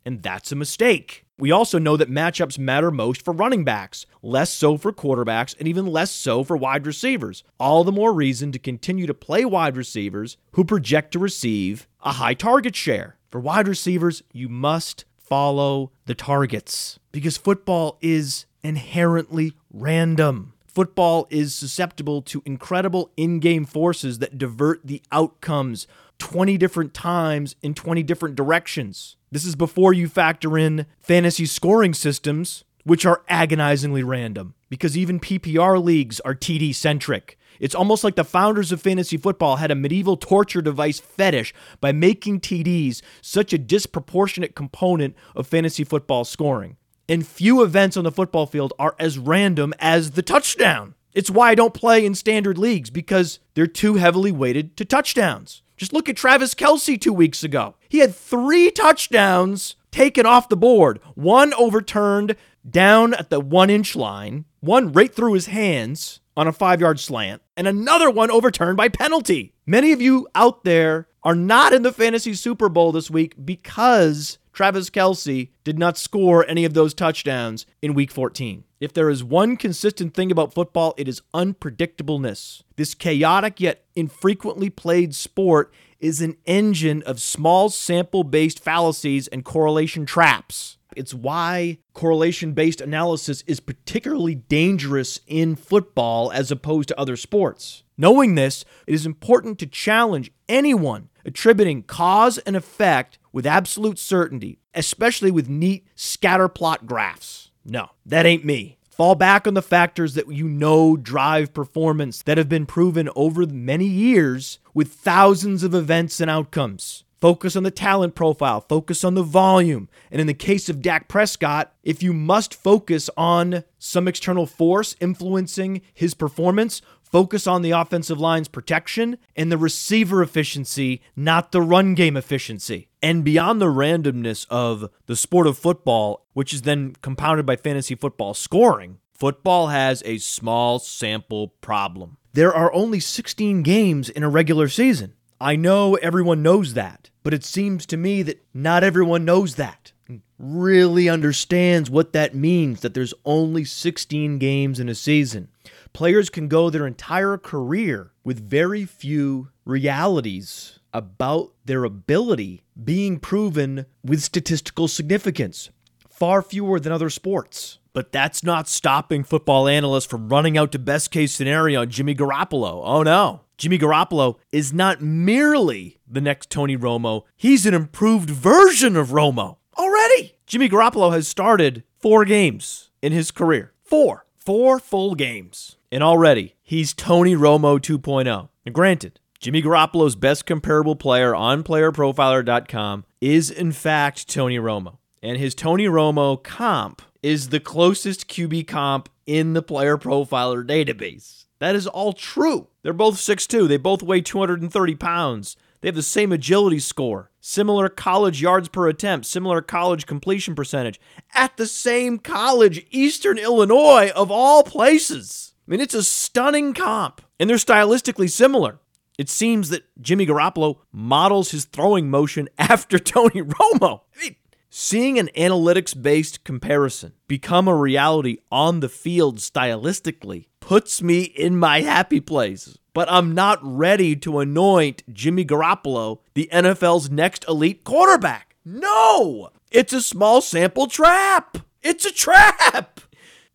and 0.05 0.23
that's 0.23 0.53
a 0.53 0.57
mistake. 0.57 1.25
We 1.37 1.51
also 1.51 1.81
know 1.81 1.97
that 1.97 2.11
matchups 2.11 2.59
matter 2.59 2.93
most 2.93 3.23
for 3.23 3.35
running 3.35 3.65
backs, 3.65 4.07
less 4.23 4.53
so 4.53 4.77
for 4.77 4.93
quarterbacks, 4.93 5.55
and 5.59 5.67
even 5.67 5.87
less 5.87 6.13
so 6.13 6.45
for 6.45 6.57
wide 6.57 6.87
receivers. 6.87 7.43
All 7.59 7.83
the 7.83 7.91
more 7.91 8.13
reason 8.13 8.53
to 8.53 8.59
continue 8.59 9.07
to 9.07 9.15
play 9.15 9.45
wide 9.45 9.77
receivers 9.77 10.37
who 10.53 10.65
project 10.65 11.13
to 11.13 11.19
receive 11.19 11.89
a 12.03 12.13
high 12.13 12.35
target 12.35 12.77
share. 12.77 13.17
For 13.31 13.41
wide 13.41 13.67
receivers, 13.67 14.23
you 14.33 14.49
must 14.49 15.05
follow 15.25 15.91
the 16.07 16.15
targets 16.15 16.99
because 17.13 17.37
football 17.37 17.99
is 18.01 18.47
inherently 18.63 19.55
random. 19.73 20.53
Football 20.67 21.27
is 21.31 21.55
susceptible 21.55 22.21
to 22.23 22.43
incredible 22.45 23.11
in 23.17 23.39
game 23.39 23.65
forces 23.65 24.19
that 24.19 24.39
divert 24.39 24.81
the 24.85 25.01
outcomes 25.13 25.87
20 26.19 26.57
different 26.59 26.95
times 26.95 27.57
in 27.63 27.75
20 27.75 28.03
different 28.03 28.35
directions. 28.35 29.17
This 29.31 29.45
is 29.45 29.57
before 29.57 29.93
you 29.93 30.09
factor 30.09 30.59
in 30.59 30.87
fantasy 31.01 31.47
scoring 31.47 31.95
systems, 31.95 32.65
which 32.85 33.07
are 33.07 33.23
agonizingly 33.29 34.03
random, 34.03 34.55
because 34.69 34.97
even 34.97 35.21
PPR 35.21 35.83
leagues 35.83 36.21
are 36.21 36.35
TD 36.35 36.75
centric. 36.75 37.39
It's 37.61 37.75
almost 37.75 38.05
like 38.05 38.17
the 38.17 38.25
founders 38.25 38.73
of 38.73 38.83
fantasy 38.83 39.17
football 39.17 39.57
had 39.57 39.71
a 39.71 39.75
medieval 39.75 40.17
torture 40.17 40.63
device 40.63 41.01
fetish 41.01 41.55
by 41.81 41.93
making 41.93 42.41
TDs 42.41 43.03
such 43.21 43.53
a 43.53 43.59
disproportionate 43.59 44.55
component 44.55 45.15
of 45.35 45.47
fantasy 45.47 45.85
football 45.85 46.25
scoring 46.25 46.77
and 47.09 47.27
few 47.27 47.63
events 47.63 47.97
on 47.97 48.05
the 48.05 48.13
football 48.13 48.47
field 48.47 48.73
are 48.79 48.95
as 48.99 49.19
random 49.19 49.75
as 49.79 50.13
the 50.13 50.23
touchdown. 50.23 50.95
It's 51.13 51.31
why 51.31 51.51
I 51.51 51.55
don't 51.55 51.75
play 51.75 52.05
in 52.05 52.15
standard 52.15 52.59
leagues 52.59 52.91
because 52.91 53.39
they're 53.55 53.67
too 53.67 53.95
heavily 53.95 54.33
weighted 54.33 54.77
to 54.79 54.85
touchdowns. 54.85 55.63
Just 55.77 55.93
look 55.93 56.09
at 56.09 56.17
Travis 56.17 56.55
Kelce 56.55 57.01
two 57.01 57.13
weeks 57.13 57.45
ago. 57.45 57.75
He 57.89 57.99
had 57.99 58.15
three 58.15 58.71
touchdowns 58.71 59.77
taken 59.91 60.27
off 60.27 60.49
the 60.49 60.57
board, 60.57 61.01
one 61.15 61.55
overturned 61.55 62.37
down 62.69 63.15
at 63.15 63.31
the 63.31 63.41
one 63.41 63.71
inch 63.71 63.95
line, 63.95 64.45
one 64.61 64.93
right 64.93 65.15
through 65.15 65.35
his 65.35 65.47
hands 65.47 66.21
on 66.37 66.49
a 66.49 66.53
five 66.53 66.81
yard 66.81 67.01
slant, 67.01 67.43
and 67.57 67.67
another 67.67 68.11
one 68.11 68.31
overturned 68.31 68.77
by 68.77 68.89
penalty. 68.89 69.55
Many 69.67 69.93
of 69.93 70.01
you 70.01 70.29
out 70.35 70.65
there 70.65 71.09
are 71.23 71.35
not 71.35 71.73
in 71.73 71.83
the 71.83 71.93
fantasy 71.93 72.35
Super 72.35 72.69
Bowl 72.69 72.93
this 72.93 73.11
week 73.11 73.35
because 73.45 74.39
Travis 74.53 74.91
Kelce 74.91 75.49
did 75.65 75.79
not 75.79 75.99
score 75.99 76.47
any 76.47 76.65
of 76.65 76.75
those 76.75 76.95
touchdowns 76.95 77.67
in 77.83 77.95
week 77.95 78.11
14. 78.11 78.65
If 78.81 78.93
there 78.93 79.09
is 79.09 79.25
one 79.25 79.57
consistent 79.57 80.15
thing 80.15 80.31
about 80.31 80.55
football, 80.55 80.95
it 80.97 81.09
is 81.09 81.23
unpredictableness. 81.33 82.63
This 82.77 82.95
chaotic 82.95 83.61
yet 83.61 83.85
infrequently 83.97 84.71
played 84.71 85.15
sport 85.15 85.73
is 85.99 86.21
an 86.21 86.37
engine 86.45 87.03
of 87.05 87.21
small 87.21 87.71
sample 87.71 88.25
based 88.25 88.63
fallacies 88.63 89.27
and 89.29 89.45
correlation 89.45 90.05
traps. 90.05 90.77
It's 90.97 91.15
why 91.15 91.79
correlation 91.93 92.53
based 92.53 92.81
analysis 92.81 93.43
is 93.47 93.61
particularly 93.61 94.35
dangerous 94.35 95.21
in 95.27 95.57
football 95.57 96.31
as 96.33 96.51
opposed 96.51 96.89
to 96.89 96.99
other 96.99 97.17
sports. 97.17 97.83
Knowing 97.97 98.35
this, 98.35 98.65
it 98.87 98.95
is 98.95 99.07
important 99.07 99.59
to 99.59 99.67
challenge 99.67 100.33
anyone 100.49 101.09
attributing 101.25 101.83
cause 101.83 102.39
and 102.39 102.57
effect 102.57 103.19
with 103.33 103.47
absolute 103.47 103.99
certainty, 103.99 104.59
especially 104.75 105.31
with 105.31 105.49
neat 105.49 105.87
scatter 105.95 106.49
plot 106.49 106.87
graphs. 106.87 107.51
No, 107.65 107.91
that 108.05 108.27
ain't 108.27 108.45
me. 108.45 108.79
Fall 108.91 109.17
back 109.17 109.49
on 109.49 109.55
the 109.55 109.63
factors 109.63 110.15
that 110.15 110.31
you 110.33 110.49
know 110.49 110.97
drive 110.97 111.53
performance 111.53 112.23
that 112.23 112.39
have 112.39 112.49
been 112.49 112.67
proven 112.67 113.09
over 113.17 113.45
many 113.47 113.87
years 113.87 114.61
with 114.73 114.93
thousands 114.93 115.65
of 115.65 115.75
events 115.75 116.21
and 116.21 116.31
outcomes. 116.31 117.03
Focus 117.25 117.57
on 117.57 117.63
the 117.63 117.71
talent 117.71 118.15
profile, 118.15 118.61
focus 118.61 119.03
on 119.03 119.15
the 119.15 119.23
volume. 119.23 119.89
And 120.11 120.21
in 120.21 120.27
the 120.27 120.35
case 120.35 120.69
of 120.69 120.83
Dak 120.83 121.09
Prescott, 121.09 121.73
if 121.83 122.03
you 122.03 122.13
must 122.13 122.53
focus 122.53 123.09
on 123.17 123.65
some 123.79 124.07
external 124.07 124.45
force 124.45 124.95
influencing 125.01 125.81
his 125.95 126.13
performance, 126.13 126.83
focus 127.03 127.47
on 127.47 127.63
the 127.63 127.71
offensive 127.71 128.21
line's 128.21 128.49
protection 128.49 129.17
and 129.35 129.51
the 129.51 129.57
receiver 129.57 130.23
efficiency, 130.23 131.01
not 131.17 131.51
the 131.51 131.63
run 131.63 131.95
game 131.95 132.19
efficiency. 132.19 132.89
And 133.03 133.25
beyond 133.25 133.59
the 133.59 133.73
randomness 133.73 134.47
of 134.51 134.91
the 135.07 135.17
sport 135.17 135.47
of 135.47 135.57
football, 135.57 136.27
which 136.35 136.53
is 136.53 136.61
then 136.61 136.95
compounded 137.01 137.47
by 137.47 137.57
fantasy 137.57 137.95
football 137.95 138.35
scoring, 138.35 138.99
football 139.15 139.69
has 139.69 140.03
a 140.05 140.19
small 140.19 140.79
sample 140.79 141.55
problem. 141.63 142.19
There 142.35 142.53
are 142.53 142.71
only 142.75 143.01
16 143.01 143.63
games 143.63 144.11
in 144.11 144.23
a 144.23 144.29
regular 144.29 144.69
season. 144.69 145.15
I 145.41 145.57
know 145.57 145.95
everyone 145.97 146.43
knows 146.43 146.75
that, 146.75 147.11
but 147.25 147.35
it 147.35 147.43
seems 147.43 147.87
to 147.87 147.97
me 147.97 148.23
that 148.23 148.45
not 148.55 148.85
everyone 148.85 149.25
knows 149.25 149.57
that. 149.57 149.91
Really 150.39 151.09
understands 151.09 151.91
what 151.91 152.13
that 152.13 152.35
means 152.35 152.83
that 152.83 152.93
there's 152.95 153.15
only 153.25 153.65
16 153.65 154.39
games 154.39 154.79
in 154.79 154.89
a 154.89 154.95
season. 154.95 155.49
Players 155.93 156.29
can 156.29 156.47
go 156.49 156.71
their 156.71 156.87
entire 156.87 157.39
career 157.39 158.13
with 158.23 158.49
very 158.49 158.85
few 158.85 159.49
realities 159.65 160.79
about 160.93 161.53
their 161.65 161.85
ability 161.85 162.63
being 162.83 163.19
proven 163.19 163.87
with 164.05 164.23
statistical 164.23 164.87
significance, 164.87 165.71
far 166.09 166.43
fewer 166.43 166.79
than 166.79 166.93
other 166.93 167.11
sports. 167.11 167.79
But 167.95 168.13
that's 168.13 168.43
not 168.45 168.69
stopping 168.69 169.25
football 169.25 169.67
analysts 169.67 170.07
from 170.07 170.29
running 170.29 170.59
out 170.59 170.73
to 170.73 170.79
best 170.79 171.11
case 171.11 171.33
scenario 171.33 171.81
on 171.83 171.91
Jimmy 171.91 172.15
Garoppolo. 172.15 172.83
Oh 172.85 173.03
no. 173.03 173.44
Jimmy 173.57 173.79
Garoppolo 173.79 174.37
is 174.51 174.73
not 174.73 175.01
merely 175.01 175.99
the 176.07 176.21
next 176.21 176.51
Tony 176.51 176.77
Romo, 176.77 177.23
he's 177.37 177.67
an 177.67 177.75
improved 177.75 178.31
version 178.31 178.97
of 178.97 179.09
Romo 179.09 179.57
already. 179.79 180.35
Jimmy 180.47 180.69
Garoppolo 180.69 181.13
has 181.13 181.29
started 181.29 181.85
four 181.99 182.25
games 182.25 182.91
in 183.03 183.13
his 183.13 183.31
career. 183.31 183.73
Four. 183.83 184.27
Four 184.37 184.79
full 184.79 185.15
games. 185.15 185.77
And 185.91 186.03
already, 186.03 186.57
he's 186.63 186.93
Tony 186.93 187.35
Romo 187.35 187.79
2.0. 187.79 188.25
Now, 188.25 188.51
granted, 188.73 189.21
Jimmy 189.39 189.63
Garoppolo's 189.63 190.17
best 190.17 190.47
comparable 190.47 190.97
player 190.97 191.35
on 191.35 191.63
playerprofiler.com 191.63 193.05
is, 193.21 193.51
in 193.51 193.73
fact, 193.73 194.29
Tony 194.29 194.59
Romo. 194.59 194.99
And 195.23 195.39
his 195.39 195.55
Tony 195.55 195.87
Romo 195.87 196.43
comp 196.43 197.01
is 197.23 197.49
the 197.49 197.61
closest 197.61 198.29
QB 198.29 198.67
comp 198.67 199.09
in 199.27 199.55
the 199.55 199.63
player 199.63 199.97
profiler 199.97 200.67
database. 200.67 201.44
That 201.59 201.75
is 201.75 201.87
all 201.87 202.13
true. 202.13 202.69
They're 202.83 202.93
both 202.93 203.17
6'2, 203.17 203.69
they 203.69 203.77
both 203.77 204.03
weigh 204.03 204.21
230 204.21 204.95
pounds. 204.97 205.57
They 205.81 205.89
have 205.89 205.95
the 205.95 206.03
same 206.03 206.33
agility 206.33 206.79
score, 206.79 207.31
similar 207.41 207.89
college 207.89 208.41
yards 208.41 208.69
per 208.69 208.89
attempt, 208.89 209.27
similar 209.27 209.61
college 209.61 210.07
completion 210.07 210.55
percentage 210.55 210.99
at 211.35 211.57
the 211.57 211.67
same 211.67 212.19
college, 212.19 212.87
Eastern 212.91 213.39
Illinois, 213.39 214.11
of 214.17 214.31
all 214.31 214.63
places. 214.63 215.53
I 215.67 215.71
mean, 215.71 215.81
it's 215.81 215.95
a 215.95 216.03
stunning 216.03 216.73
comp, 216.73 217.21
and 217.39 217.51
they're 217.51 217.59
stylistically 217.59 218.31
similar. 218.31 218.81
It 219.19 219.29
seems 219.29 219.69
that 219.69 219.85
Jimmy 220.01 220.27
Garoppolo 220.27 220.79
models 220.91 221.51
his 221.51 221.67
throwing 221.67 222.11
motion 222.11 222.49
after 222.59 222.99
Tony 222.99 223.43
Romo. 223.43 224.01
I 224.17 224.23
mean, 224.23 224.37
Seeing 224.77 225.21
an 225.21 225.31
analytics 225.37 225.95
based 226.03 226.43
comparison 226.43 227.13
become 227.29 227.69
a 227.69 227.77
reality 227.77 228.39
on 228.51 228.81
the 228.81 228.89
field 228.89 229.39
stylistically 229.39 230.47
puts 230.65 231.03
me 231.03 231.25
in 231.25 231.59
my 231.59 231.83
happy 231.83 232.21
place. 232.21 232.79
But 232.95 233.13
I'm 233.13 233.35
not 233.35 233.59
ready 233.63 234.17
to 234.17 234.39
anoint 234.39 235.03
Jimmy 235.13 235.45
Garoppolo 235.45 236.21
the 236.33 236.49
NFL's 236.51 237.11
next 237.11 237.45
elite 237.47 237.85
quarterback. 237.85 238.57
No! 238.65 239.51
It's 239.71 239.93
a 239.93 240.01
small 240.01 240.41
sample 240.41 240.87
trap. 240.87 241.59
It's 241.83 242.07
a 242.07 242.13
trap. 242.13 243.01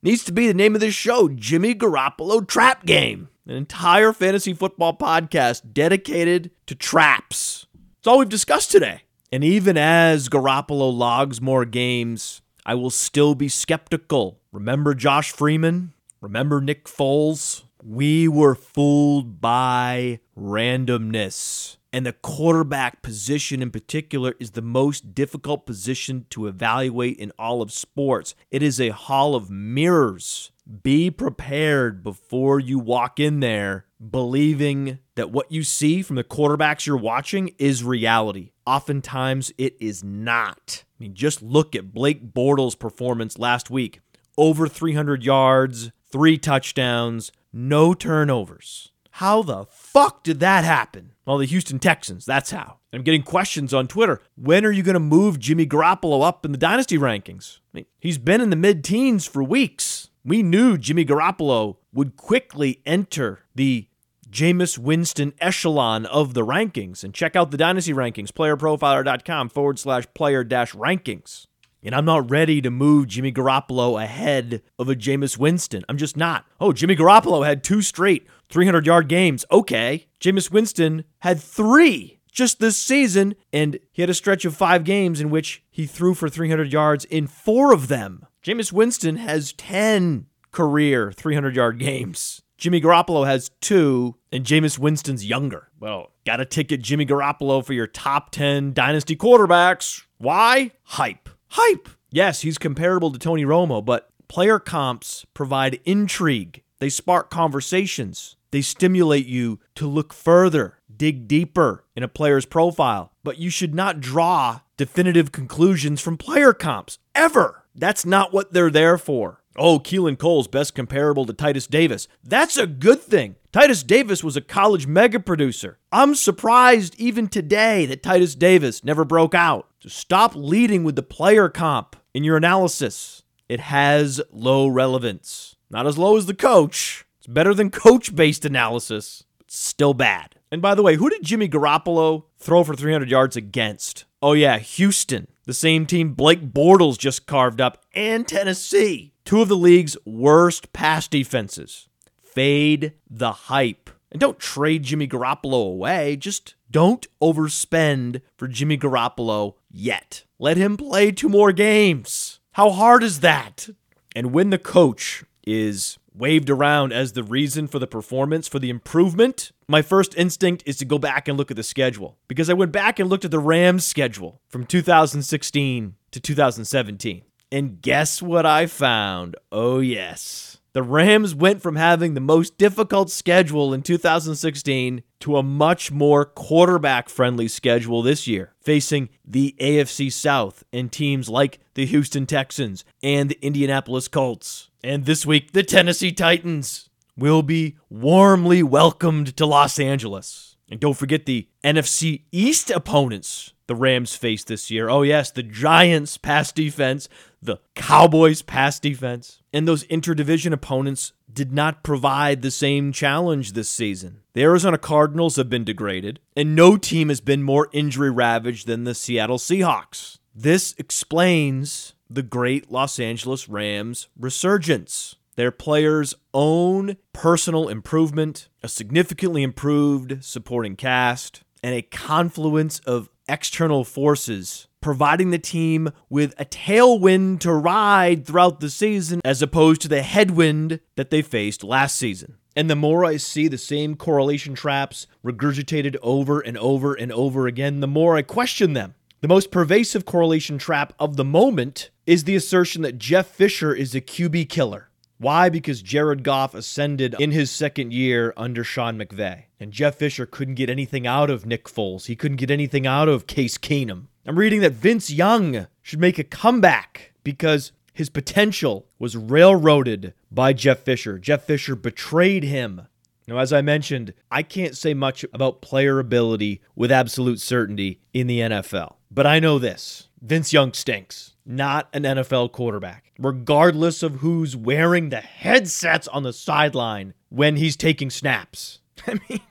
Needs 0.03 0.23
to 0.25 0.31
be 0.31 0.47
the 0.47 0.53
name 0.53 0.75
of 0.75 0.81
this 0.81 0.93
show 0.93 1.29
Jimmy 1.29 1.73
Garoppolo 1.73 2.47
Trap 2.47 2.85
Game. 2.85 3.29
An 3.47 3.55
entire 3.55 4.13
fantasy 4.13 4.53
football 4.53 4.95
podcast 4.95 5.73
dedicated 5.73 6.51
to 6.67 6.75
traps. 6.75 7.65
It's 7.97 8.05
all 8.07 8.19
we've 8.19 8.29
discussed 8.29 8.71
today. 8.71 9.01
And 9.31 9.43
even 9.43 9.77
as 9.77 10.29
Garoppolo 10.29 10.95
logs 10.95 11.41
more 11.41 11.65
games, 11.65 12.41
I 12.67 12.75
will 12.75 12.91
still 12.91 13.33
be 13.33 13.49
skeptical. 13.49 14.39
Remember 14.51 14.93
Josh 14.93 15.31
Freeman? 15.31 15.93
Remember 16.21 16.59
Nick 16.59 16.85
Foles? 16.85 17.63
We 17.81 18.27
were 18.27 18.55
fooled 18.55 19.39
by 19.39 20.19
randomness. 20.37 21.77
And 21.93 22.05
the 22.05 22.13
quarterback 22.13 23.01
position 23.01 23.61
in 23.61 23.71
particular 23.71 24.35
is 24.39 24.51
the 24.51 24.61
most 24.61 25.15
difficult 25.15 25.65
position 25.65 26.25
to 26.31 26.47
evaluate 26.47 27.17
in 27.17 27.31
all 27.39 27.61
of 27.61 27.71
sports. 27.71 28.35
It 28.51 28.61
is 28.61 28.81
a 28.81 28.89
hall 28.89 29.33
of 29.33 29.49
mirrors. 29.49 30.51
Be 30.83 31.09
prepared 31.09 32.03
before 32.03 32.59
you 32.59 32.77
walk 32.79 33.19
in 33.19 33.39
there 33.39 33.85
believing 33.99 34.99
that 35.15 35.31
what 35.31 35.51
you 35.51 35.63
see 35.63 36.01
from 36.01 36.15
the 36.15 36.23
quarterbacks 36.23 36.85
you're 36.85 36.97
watching 36.97 37.55
is 37.57 37.83
reality. 37.83 38.51
Oftentimes, 38.65 39.51
it 39.57 39.75
is 39.79 40.03
not. 40.03 40.83
I 40.99 41.03
mean, 41.03 41.15
just 41.15 41.41
look 41.41 41.75
at 41.75 41.93
Blake 41.93 42.33
Bortles' 42.33 42.77
performance 42.77 43.39
last 43.39 43.69
week 43.69 43.99
over 44.39 44.69
300 44.69 45.23
yards, 45.23 45.91
three 46.11 46.37
touchdowns, 46.37 47.31
no 47.51 47.93
turnovers. 47.93 48.91
How 49.11 49.41
the 49.41 49.65
fuck 49.69 50.23
did 50.23 50.39
that 50.39 50.63
happen? 50.63 51.13
Well, 51.25 51.37
the 51.37 51.45
Houston 51.45 51.79
Texans, 51.79 52.25
that's 52.25 52.51
how. 52.51 52.77
I'm 52.93 53.03
getting 53.03 53.23
questions 53.23 53.73
on 53.73 53.87
Twitter. 53.87 54.21
When 54.35 54.65
are 54.65 54.71
you 54.71 54.81
going 54.81 54.93
to 54.93 54.99
move 54.99 55.39
Jimmy 55.39 55.65
Garoppolo 55.65 56.25
up 56.25 56.45
in 56.45 56.51
the 56.51 56.57
dynasty 56.57 56.97
rankings? 56.97 57.59
I 57.73 57.77
mean, 57.77 57.85
he's 57.99 58.17
been 58.17 58.41
in 58.41 58.49
the 58.49 58.55
mid 58.55 58.83
teens 58.83 59.25
for 59.25 59.43
weeks. 59.43 60.09
We 60.23 60.41
knew 60.41 60.77
Jimmy 60.77 61.05
Garoppolo 61.05 61.77
would 61.93 62.15
quickly 62.15 62.81
enter 62.85 63.41
the 63.55 63.87
Jameis 64.29 64.77
Winston 64.77 65.33
echelon 65.39 66.05
of 66.05 66.33
the 66.33 66.45
rankings. 66.45 67.03
And 67.03 67.13
check 67.13 67.35
out 67.35 67.51
the 67.51 67.57
dynasty 67.57 67.93
rankings, 67.93 68.29
playerprofiler.com 68.29 69.49
forward 69.49 69.79
slash 69.79 70.05
player 70.13 70.43
dash 70.43 70.73
rankings. 70.73 71.47
And 71.83 71.95
I'm 71.95 72.05
not 72.05 72.29
ready 72.29 72.61
to 72.61 72.69
move 72.69 73.07
Jimmy 73.07 73.31
Garoppolo 73.31 74.01
ahead 74.01 74.61
of 74.77 74.89
a 74.89 74.95
Jameis 74.95 75.37
Winston. 75.37 75.83
I'm 75.87 75.97
just 75.97 76.17
not. 76.17 76.45
Oh, 76.59 76.73
Jimmy 76.73 76.95
Garoppolo 76.95 77.45
had 77.45 77.63
two 77.63 77.81
straight 77.81 78.27
300 78.49 78.85
yard 78.85 79.07
games. 79.07 79.45
Okay. 79.51 80.07
Jameis 80.19 80.51
Winston 80.51 81.05
had 81.19 81.39
three 81.39 82.19
just 82.31 82.59
this 82.59 82.77
season, 82.77 83.35
and 83.51 83.79
he 83.91 84.01
had 84.01 84.09
a 84.09 84.13
stretch 84.13 84.45
of 84.45 84.55
five 84.55 84.83
games 84.83 85.19
in 85.19 85.29
which 85.29 85.63
he 85.69 85.85
threw 85.85 86.13
for 86.13 86.29
300 86.29 86.71
yards 86.71 87.05
in 87.05 87.27
four 87.27 87.73
of 87.73 87.87
them. 87.87 88.25
Jameis 88.43 88.71
Winston 88.71 89.17
has 89.17 89.53
10 89.53 90.27
career 90.51 91.11
300 91.11 91.55
yard 91.55 91.79
games. 91.79 92.41
Jimmy 92.57 92.81
Garoppolo 92.81 93.25
has 93.25 93.51
two, 93.61 94.15
and 94.33 94.43
Jameis 94.43 94.77
Winston's 94.77 95.25
younger. 95.25 95.69
Well, 95.79 96.11
got 96.25 96.41
a 96.41 96.45
ticket 96.45 96.81
Jimmy 96.81 97.05
Garoppolo 97.05 97.65
for 97.65 97.71
your 97.71 97.87
top 97.87 98.31
10 98.31 98.73
dynasty 98.73 99.15
quarterbacks. 99.15 100.03
Why? 100.17 100.71
Hype. 100.83 101.28
Hype. 101.51 101.89
Yes, 102.11 102.41
he's 102.41 102.57
comparable 102.57 103.11
to 103.11 103.19
Tony 103.19 103.45
Romo, 103.45 103.83
but 103.83 104.09
player 104.27 104.59
comps 104.59 105.25
provide 105.33 105.79
intrigue. 105.85 106.63
They 106.79 106.89
spark 106.89 107.29
conversations. 107.29 108.35
They 108.51 108.61
stimulate 108.61 109.27
you 109.27 109.59
to 109.75 109.87
look 109.87 110.13
further, 110.13 110.77
dig 110.95 111.27
deeper 111.27 111.83
in 111.95 112.03
a 112.03 112.07
player's 112.07 112.45
profile. 112.45 113.11
But 113.23 113.37
you 113.37 113.49
should 113.49 113.75
not 113.75 113.99
draw 113.99 114.61
definitive 114.77 115.31
conclusions 115.31 116.01
from 116.01 116.17
player 116.17 116.53
comps, 116.53 116.99
ever. 117.13 117.65
That's 117.75 118.05
not 118.05 118.33
what 118.33 118.53
they're 118.53 118.71
there 118.71 118.97
for. 118.97 119.41
Oh, 119.55 119.79
Keelan 119.79 120.17
Cole's 120.17 120.47
best 120.47 120.73
comparable 120.73 121.25
to 121.25 121.33
Titus 121.33 121.67
Davis. 121.67 122.07
That's 122.23 122.57
a 122.57 122.65
good 122.65 123.01
thing. 123.01 123.35
Titus 123.51 123.81
Davis 123.81 124.23
was 124.23 124.37
a 124.37 124.41
college 124.41 124.85
mega 124.85 125.19
producer. 125.19 125.79
I'm 125.91 126.13
surprised 126.13 126.93
even 126.99 127.27
today 127.27 127.87
that 127.87 128.03
Titus 128.03 128.35
Davis 128.35 128.83
never 128.83 129.03
broke 129.03 129.33
out. 129.33 129.67
So 129.79 129.89
stop 129.89 130.35
leading 130.35 130.83
with 130.83 130.95
the 130.95 131.01
player 131.01 131.49
comp 131.49 131.95
in 132.13 132.23
your 132.23 132.37
analysis. 132.37 133.23
It 133.47 133.59
has 133.59 134.21
low 134.31 134.67
relevance. 134.67 135.55
Not 135.71 135.87
as 135.87 135.97
low 135.97 136.15
as 136.15 136.27
the 136.27 136.35
coach. 136.35 137.05
It's 137.17 137.25
better 137.25 137.55
than 137.55 137.71
coach 137.71 138.15
based 138.15 138.45
analysis, 138.45 139.23
but 139.39 139.49
still 139.49 139.95
bad. 139.95 140.35
And 140.51 140.61
by 140.61 140.75
the 140.75 140.83
way, 140.83 140.97
who 140.97 141.09
did 141.09 141.23
Jimmy 141.23 141.49
Garoppolo 141.49 142.25
throw 142.37 142.63
for 142.63 142.75
300 142.75 143.09
yards 143.09 143.35
against? 143.35 144.05
Oh, 144.21 144.33
yeah, 144.33 144.59
Houston, 144.59 145.27
the 145.45 145.55
same 145.55 145.87
team 145.87 146.13
Blake 146.13 146.53
Bortles 146.53 146.99
just 146.99 147.25
carved 147.25 147.61
up, 147.61 147.83
and 147.95 148.27
Tennessee, 148.27 149.13
two 149.25 149.41
of 149.41 149.47
the 149.47 149.55
league's 149.55 149.97
worst 150.05 150.71
pass 150.71 151.07
defenses. 151.07 151.88
Fade 152.33 152.93
the 153.09 153.31
hype. 153.31 153.89
And 154.11 154.19
don't 154.19 154.39
trade 154.39 154.83
Jimmy 154.83 155.07
Garoppolo 155.07 155.67
away. 155.67 156.15
Just 156.15 156.55
don't 156.71 157.07
overspend 157.21 158.21
for 158.37 158.47
Jimmy 158.47 158.77
Garoppolo 158.77 159.55
yet. 159.69 160.23
Let 160.39 160.57
him 160.57 160.77
play 160.77 161.11
two 161.11 161.29
more 161.29 161.51
games. 161.51 162.39
How 162.53 162.71
hard 162.71 163.03
is 163.03 163.19
that? 163.19 163.69
And 164.15 164.31
when 164.33 164.49
the 164.49 164.57
coach 164.57 165.23
is 165.45 165.97
waved 166.13 166.49
around 166.49 166.91
as 166.91 167.13
the 167.13 167.23
reason 167.23 167.67
for 167.67 167.79
the 167.79 167.87
performance, 167.87 168.47
for 168.47 168.59
the 168.59 168.69
improvement, 168.69 169.51
my 169.67 169.81
first 169.81 170.15
instinct 170.17 170.63
is 170.65 170.77
to 170.77 170.85
go 170.85 170.97
back 170.99 171.27
and 171.27 171.37
look 171.37 171.51
at 171.51 171.57
the 171.57 171.63
schedule. 171.63 172.17
Because 172.27 172.49
I 172.49 172.53
went 172.53 172.71
back 172.71 172.99
and 172.99 173.09
looked 173.09 173.25
at 173.25 173.31
the 173.31 173.39
Rams 173.39 173.85
schedule 173.85 174.41
from 174.47 174.65
2016 174.65 175.95
to 176.11 176.19
2017. 176.19 177.21
And 177.51 177.81
guess 177.81 178.21
what 178.21 178.45
I 178.45 178.67
found? 178.67 179.35
Oh, 179.51 179.79
yes. 179.79 180.58
The 180.73 180.83
Rams 180.83 181.33
went 181.33 181.63
from 181.63 181.77
having 181.77 182.13
the 182.13 182.19
most 182.19 182.59
difficult 182.59 183.09
schedule 183.09 183.73
in 183.73 183.81
2016 183.81 185.01
to 185.21 185.37
a 185.37 185.43
much 185.43 185.91
more 185.91 186.25
quarterback 186.25 187.09
friendly 187.09 187.47
schedule 187.47 188.03
this 188.03 188.27
year, 188.27 188.53
facing 188.61 189.09
the 189.25 189.55
AFC 189.59 190.11
South 190.11 190.63
and 190.71 190.91
teams 190.91 191.27
like 191.27 191.59
the 191.73 191.87
Houston 191.87 192.27
Texans 192.27 192.85
and 193.01 193.31
the 193.31 193.39
Indianapolis 193.41 194.07
Colts. 194.07 194.69
And 194.83 195.05
this 195.05 195.25
week, 195.25 195.53
the 195.53 195.63
Tennessee 195.63 196.11
Titans 196.11 196.89
will 197.17 197.41
be 197.41 197.75
warmly 197.89 198.61
welcomed 198.61 199.35
to 199.37 199.47
Los 199.47 199.79
Angeles. 199.79 200.55
And 200.69 200.79
don't 200.79 200.97
forget 200.97 201.25
the 201.25 201.47
NFC 201.63 202.25
East 202.31 202.69
opponents 202.69 203.53
the 203.69 203.75
Rams 203.75 204.15
face 204.15 204.43
this 204.43 204.71
year. 204.71 204.89
Oh, 204.89 205.03
yes, 205.03 205.29
the 205.29 205.43
Giants' 205.43 206.17
pass 206.17 206.51
defense, 206.51 207.07
the 207.39 207.57
Cowboys' 207.75 208.41
pass 208.41 208.79
defense, 208.79 209.43
and 209.53 209.67
those 209.67 209.83
interdivision 209.85 210.51
opponents 210.51 211.13
did 211.31 211.51
not 211.53 211.83
provide 211.83 212.41
the 212.41 212.49
same 212.49 212.91
challenge 212.91 213.53
this 213.53 213.69
season. 213.69 214.21
The 214.33 214.41
Arizona 214.41 214.79
Cardinals 214.79 215.35
have 215.35 215.51
been 215.51 215.63
degraded, 215.63 216.19
and 216.35 216.55
no 216.55 216.77
team 216.77 217.09
has 217.09 217.21
been 217.21 217.43
more 217.43 217.69
injury 217.71 218.09
ravaged 218.09 218.65
than 218.65 218.85
the 218.85 218.95
Seattle 218.95 219.37
Seahawks. 219.37 220.17
This 220.33 220.73
explains 220.79 221.93
the 222.09 222.23
great 222.23 222.71
Los 222.71 222.99
Angeles 222.99 223.47
Rams 223.47 224.07
resurgence. 224.19 225.15
Their 225.35 225.51
players' 225.51 226.15
own 226.33 226.97
personal 227.13 227.69
improvement, 227.69 228.49
a 228.63 228.67
significantly 228.67 229.43
improved 229.43 230.25
supporting 230.25 230.75
cast, 230.75 231.43
and 231.61 231.75
a 231.75 231.81
confluence 231.81 232.79
of 232.79 233.09
external 233.29 233.83
forces, 233.83 234.67
providing 234.81 235.29
the 235.29 235.39
team 235.39 235.91
with 236.09 236.33
a 236.37 236.45
tailwind 236.45 237.39
to 237.41 237.53
ride 237.53 238.25
throughout 238.25 238.59
the 238.59 238.69
season 238.69 239.21
as 239.23 239.41
opposed 239.41 239.81
to 239.81 239.87
the 239.87 240.01
headwind 240.01 240.79
that 240.95 241.09
they 241.09 241.21
faced 241.21 241.63
last 241.63 241.95
season. 241.95 242.35
And 242.55 242.69
the 242.69 242.75
more 242.75 243.05
I 243.05 243.17
see 243.17 243.47
the 243.47 243.57
same 243.57 243.95
correlation 243.95 244.55
traps 244.55 245.07
regurgitated 245.23 245.95
over 246.01 246.41
and 246.41 246.57
over 246.57 246.93
and 246.93 247.11
over 247.11 247.47
again, 247.47 247.79
the 247.79 247.87
more 247.87 248.17
I 248.17 248.21
question 248.21 248.73
them. 248.73 248.95
The 249.21 249.27
most 249.27 249.51
pervasive 249.51 250.05
correlation 250.05 250.57
trap 250.57 250.93
of 250.97 251.15
the 251.15 251.25
moment 251.25 251.89
is 252.05 252.23
the 252.23 252.35
assertion 252.35 252.81
that 252.83 252.97
Jeff 252.97 253.27
Fisher 253.27 253.73
is 253.73 253.93
a 253.93 254.01
QB 254.01 254.49
killer. 254.49 254.89
Why? 255.17 255.49
Because 255.49 255.81
Jared 255.81 256.23
Goff 256.23 256.53
ascended 256.53 257.15
in 257.19 257.31
his 257.31 257.51
second 257.51 257.91
year 257.91 258.33
under 258.37 258.63
Sean 258.63 258.97
McVay. 258.97 259.43
And 259.59 259.73
Jeff 259.73 259.95
Fisher 259.95 260.25
couldn't 260.25 260.55
get 260.55 260.69
anything 260.69 261.05
out 261.05 261.29
of 261.29 261.45
Nick 261.45 261.65
Foles. 261.65 262.05
He 262.05 262.15
couldn't 262.15 262.37
get 262.37 262.51
anything 262.51 262.87
out 262.87 263.09
of 263.09 263.27
Case 263.27 263.57
Keenum. 263.57 264.05
I'm 264.25 264.39
reading 264.39 264.61
that 264.61 264.73
Vince 264.73 265.11
Young 265.11 265.67
should 265.81 265.99
make 265.99 266.17
a 266.17 266.23
comeback 266.23 267.13
because 267.23 267.71
his 267.93 268.09
potential 268.09 268.87
was 268.97 269.17
railroaded 269.17 270.13
by 270.31 270.53
Jeff 270.53 270.79
Fisher. 270.79 271.19
Jeff 271.19 271.43
Fisher 271.43 271.75
betrayed 271.75 272.43
him. 272.43 272.87
Now, 273.27 273.39
as 273.39 273.51
I 273.51 273.61
mentioned, 273.61 274.13
I 274.31 274.41
can't 274.41 274.77
say 274.77 274.93
much 274.93 275.25
about 275.33 275.61
player 275.61 275.99
ability 275.99 276.61
with 276.75 276.91
absolute 276.91 277.41
certainty 277.41 277.99
in 278.13 278.27
the 278.27 278.39
NFL. 278.39 278.95
But 279.11 279.27
I 279.27 279.39
know 279.39 279.59
this 279.59 280.07
Vince 280.21 280.53
Young 280.53 280.73
stinks 280.73 281.33
not 281.49 281.89
an 281.93 282.03
NFL 282.03 282.51
quarterback, 282.51 283.11
regardless 283.17 284.03
of 284.03 284.15
who's 284.15 284.55
wearing 284.55 285.09
the 285.09 285.19
headsets 285.19 286.07
on 286.07 286.23
the 286.23 286.31
sideline 286.31 287.13
when 287.29 287.55
he's 287.55 287.75
taking 287.75 288.09
snaps. 288.09 288.79
I 289.07 289.19
mean, 289.29 289.41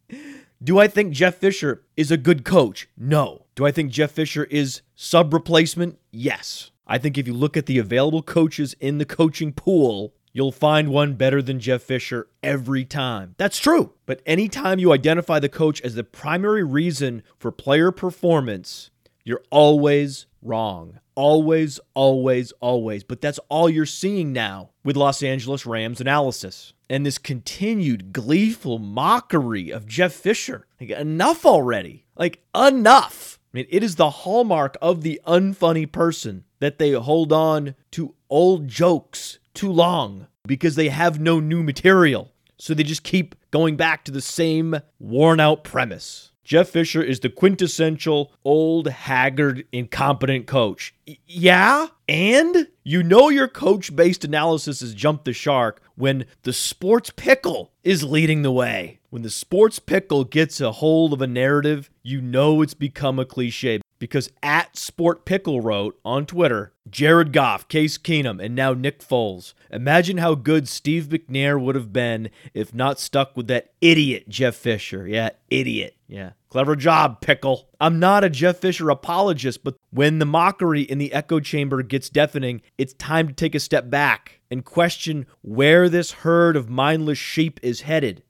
do 0.63 0.79
I 0.79 0.89
think 0.89 1.13
Jeff 1.13 1.37
Fisher 1.37 1.85
is 1.97 2.11
a 2.11 2.17
good 2.17 2.45
coach? 2.45 2.89
No. 2.97 3.47
Do 3.55 3.67
I 3.67 3.71
think 3.71 3.93
Jeff 3.93 4.11
Fisher 4.13 4.45
is 4.45 4.83
sub 4.95 5.33
replacement? 5.33 5.99
Yes. 6.11 6.71
I 6.87 6.99
think 6.99 7.19
if 7.19 7.27
you 7.27 7.35
look 7.35 7.57
at 7.57 7.67
the 7.67 7.79
available 7.79 8.23
coaches 8.23 8.75
in 8.81 8.99
the 8.99 9.05
coaching 9.05 9.53
pool, 9.53 10.15
you'll 10.33 10.53
find 10.53 10.89
one 10.89 11.15
better 11.15 11.43
than 11.43 11.61
Jeff 11.61 11.83
Fisher 11.83 12.29
every 12.43 12.85
time. 12.85 13.35
That's 13.37 13.59
true. 13.59 13.93
But 14.07 14.23
anytime 14.25 14.79
you 14.79 14.93
identify 14.93 15.39
the 15.39 15.49
coach 15.49 15.81
as 15.83 15.95
the 15.95 16.05
primary 16.05 16.65
reason 16.65 17.23
for 17.39 17.53
player 17.53 17.93
performance, 17.93 18.91
you're 19.25 19.43
always 19.51 20.27
wrong. 20.43 21.01
Always, 21.15 21.79
always, 21.95 22.53
always. 22.61 23.05
But 23.05 23.21
that's 23.21 23.41
all 23.49 23.69
you're 23.69 23.85
seeing 23.87 24.33
now 24.33 24.71
with 24.85 24.97
Los 24.97 25.23
Angeles 25.23 25.67
Rams 25.67 26.01
analysis. 26.01 26.73
And 26.91 27.05
this 27.05 27.19
continued 27.19 28.13
gleeful 28.13 28.79
mockery 28.79 29.71
of 29.71 29.87
Jeff 29.87 30.13
Fisher. 30.13 30.67
Like, 30.81 30.91
enough 30.91 31.45
already. 31.45 32.07
Like, 32.17 32.43
enough. 32.55 33.39
I 33.53 33.59
mean, 33.59 33.67
it 33.71 33.83
is 33.83 33.97
the 33.97 34.11
hallmark 34.11 34.77
of 34.81 35.03
the 35.03 35.21
unfunny 35.27 35.91
person 35.91 36.45
that 36.61 36.79
they 36.79 36.93
hold 36.93 37.33
on 37.33 37.75
to 37.93 38.15
old 38.31 38.69
jokes 38.69 39.39
too 39.55 39.71
long 39.71 40.27
because 40.47 40.77
they 40.77 40.89
have 40.89 41.21
no 41.21 41.41
new 41.41 41.63
material. 41.63 42.33
So 42.59 42.75
they 42.75 42.83
just 42.83 43.05
keep 43.05 43.35
going 43.51 43.77
back 43.77 44.05
to 44.05 44.13
the 44.13 44.21
same 44.21 44.77
worn 44.99 45.41
out 45.41 45.65
premise. 45.65 46.33
Jeff 46.49 46.71
Fisher 46.71 47.03
is 47.03 47.21
the 47.21 47.29
quintessential 47.29 48.33
old, 48.43 48.89
haggard, 48.89 49.67
incompetent 49.71 50.47
coach. 50.47 50.95
Y- 51.07 51.19
yeah? 51.27 51.89
And 52.09 52.69
you 52.85 53.03
know 53.03 53.29
your 53.29 53.49
coach 53.49 53.95
based 53.95 54.25
analysis 54.25 54.81
has 54.81 54.95
jumped 54.95 55.27
the 55.27 55.35
shark 55.35 55.83
when 55.95 56.25
the 56.45 56.55
sports 56.55 57.11
pickle 57.15 57.73
is 57.85 58.03
leading 58.03 58.41
the 58.41 58.51
way. 58.51 58.99
When 59.11 59.21
the 59.21 59.29
sports 59.29 59.79
pickle 59.79 60.25
gets 60.25 60.59
a 60.59 60.73
hold 60.73 61.13
of 61.13 61.21
a 61.21 61.27
narrative, 61.27 61.91
you 62.03 62.23
know 62.23 62.63
it's 62.63 62.73
become 62.73 63.19
a 63.19 63.27
cliche 63.27 63.83
because 63.99 64.31
at 64.43 64.75
Sport 64.77 65.27
Pickle 65.27 65.61
wrote 65.61 65.99
on 66.05 66.25
Twitter, 66.25 66.73
Jared 66.89 67.33
Goff, 67.33 67.69
Case 67.69 67.99
Keenum, 67.99 68.43
and 68.43 68.55
now 68.55 68.73
Nick 68.73 69.01
Foles. 69.01 69.55
Imagine 69.71 70.19
how 70.19 70.35
good 70.35 70.69
Steve 70.69 71.09
McNair 71.09 71.61
would 71.61 71.75
have 71.75 71.93
been 71.93 72.31
if 72.55 72.73
not 72.73 73.01
stuck 73.01 73.37
with 73.37 73.49
that 73.49 73.73
idiot 73.81 74.29
Jeff 74.29 74.55
Fisher. 74.55 75.07
Yeah, 75.07 75.31
idiot. 75.51 75.97
Yeah. 76.07 76.31
Clever 76.51 76.77
job, 76.77 77.21
Pickle. 77.21 77.69
I'm 77.79 77.99
not 77.99 78.25
a 78.25 78.31
Jeff 78.31 78.59
Fisher 78.59 78.89
apologist, 78.89 79.63
but 79.63 79.77
when 79.91 80.19
the 80.19 80.25
mockery 80.25 80.83
in 80.83 80.99
the 80.99 81.13
echo 81.13 81.41
chamber 81.41 81.83
gets 81.83 82.09
deafening, 82.09 82.63
it's 82.79 82.95
time 82.95 83.29
to 83.29 83.35
take 83.35 83.55
a 83.55 83.61
step 83.61 83.91
back 83.91 84.41
and 84.51 84.65
question 84.65 85.27
where 85.43 85.89
this 85.89 86.13
herd 86.13 86.57
of 86.57 86.71
mindless 86.71 87.19
sheep 87.19 87.61
is 87.63 87.83
headed. 87.83 88.23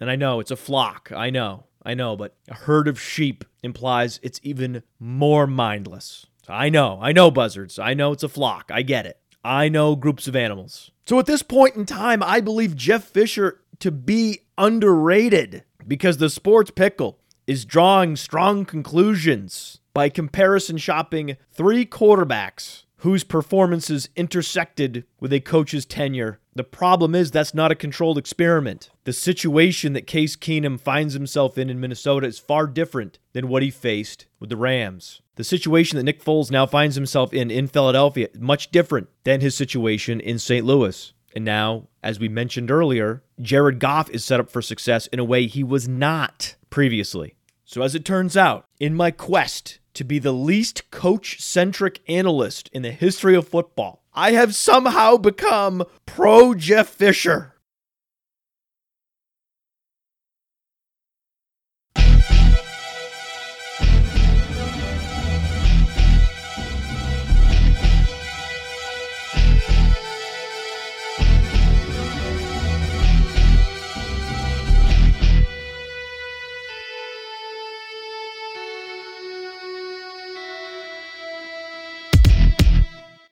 And 0.00 0.08
I 0.08 0.14
know 0.14 0.38
it's 0.38 0.52
a 0.52 0.56
flock. 0.56 1.10
I 1.14 1.30
know. 1.30 1.64
I 1.84 1.94
know, 1.94 2.16
but 2.16 2.36
a 2.48 2.54
herd 2.54 2.86
of 2.86 3.00
sheep 3.00 3.44
implies 3.62 4.20
it's 4.22 4.40
even 4.44 4.82
more 5.00 5.46
mindless. 5.46 6.26
I 6.48 6.68
know, 6.68 6.98
I 7.02 7.12
know, 7.12 7.30
buzzards. 7.30 7.78
I 7.78 7.94
know 7.94 8.12
it's 8.12 8.22
a 8.22 8.28
flock. 8.28 8.70
I 8.72 8.82
get 8.82 9.06
it. 9.06 9.18
I 9.44 9.68
know 9.68 9.96
groups 9.96 10.28
of 10.28 10.36
animals. 10.36 10.90
So 11.06 11.18
at 11.18 11.26
this 11.26 11.42
point 11.42 11.76
in 11.76 11.86
time, 11.86 12.22
I 12.22 12.40
believe 12.40 12.76
Jeff 12.76 13.04
Fisher 13.04 13.62
to 13.80 13.90
be 13.90 14.40
underrated 14.56 15.64
because 15.86 16.18
the 16.18 16.30
sports 16.30 16.70
pickle 16.70 17.18
is 17.46 17.64
drawing 17.64 18.16
strong 18.16 18.64
conclusions 18.64 19.80
by 19.94 20.08
comparison 20.08 20.76
shopping 20.76 21.36
three 21.50 21.86
quarterbacks 21.86 22.84
whose 22.98 23.24
performances 23.24 24.08
intersected 24.16 25.04
with 25.20 25.32
a 25.32 25.40
coach's 25.40 25.86
tenure. 25.86 26.40
The 26.54 26.64
problem 26.64 27.14
is 27.14 27.30
that's 27.30 27.54
not 27.54 27.70
a 27.70 27.76
controlled 27.76 28.18
experiment. 28.18 28.90
The 29.04 29.12
situation 29.12 29.92
that 29.92 30.06
Case 30.06 30.36
Keenum 30.36 30.80
finds 30.80 31.14
himself 31.14 31.56
in 31.56 31.70
in 31.70 31.78
Minnesota 31.80 32.26
is 32.26 32.40
far 32.40 32.66
different 32.66 33.18
than 33.32 33.48
what 33.48 33.62
he 33.62 33.70
faced 33.70 34.26
with 34.40 34.50
the 34.50 34.56
Rams. 34.56 35.22
The 35.36 35.44
situation 35.44 35.96
that 35.96 36.02
Nick 36.02 36.22
Foles 36.22 36.50
now 36.50 36.66
finds 36.66 36.96
himself 36.96 37.32
in 37.32 37.50
in 37.50 37.68
Philadelphia 37.68 38.28
is 38.34 38.40
much 38.40 38.72
different 38.72 39.08
than 39.22 39.40
his 39.40 39.54
situation 39.54 40.18
in 40.18 40.40
St. 40.40 40.66
Louis. 40.66 41.12
And 41.34 41.44
now, 41.44 41.88
as 42.02 42.18
we 42.18 42.28
mentioned 42.28 42.70
earlier, 42.70 43.22
Jared 43.40 43.78
Goff 43.78 44.10
is 44.10 44.24
set 44.24 44.40
up 44.40 44.50
for 44.50 44.62
success 44.62 45.06
in 45.08 45.18
a 45.18 45.24
way 45.24 45.46
he 45.46 45.62
was 45.62 45.86
not 45.86 46.56
previously. 46.70 47.34
So, 47.64 47.82
as 47.82 47.94
it 47.94 48.04
turns 48.04 48.36
out, 48.36 48.64
in 48.80 48.94
my 48.94 49.10
quest 49.10 49.78
to 49.94 50.04
be 50.04 50.18
the 50.18 50.32
least 50.32 50.90
coach 50.90 51.40
centric 51.40 52.00
analyst 52.08 52.70
in 52.72 52.82
the 52.82 52.92
history 52.92 53.34
of 53.34 53.48
football, 53.48 54.04
I 54.14 54.32
have 54.32 54.54
somehow 54.54 55.16
become 55.16 55.84
pro 56.06 56.54
Jeff 56.54 56.88
Fisher. 56.88 57.54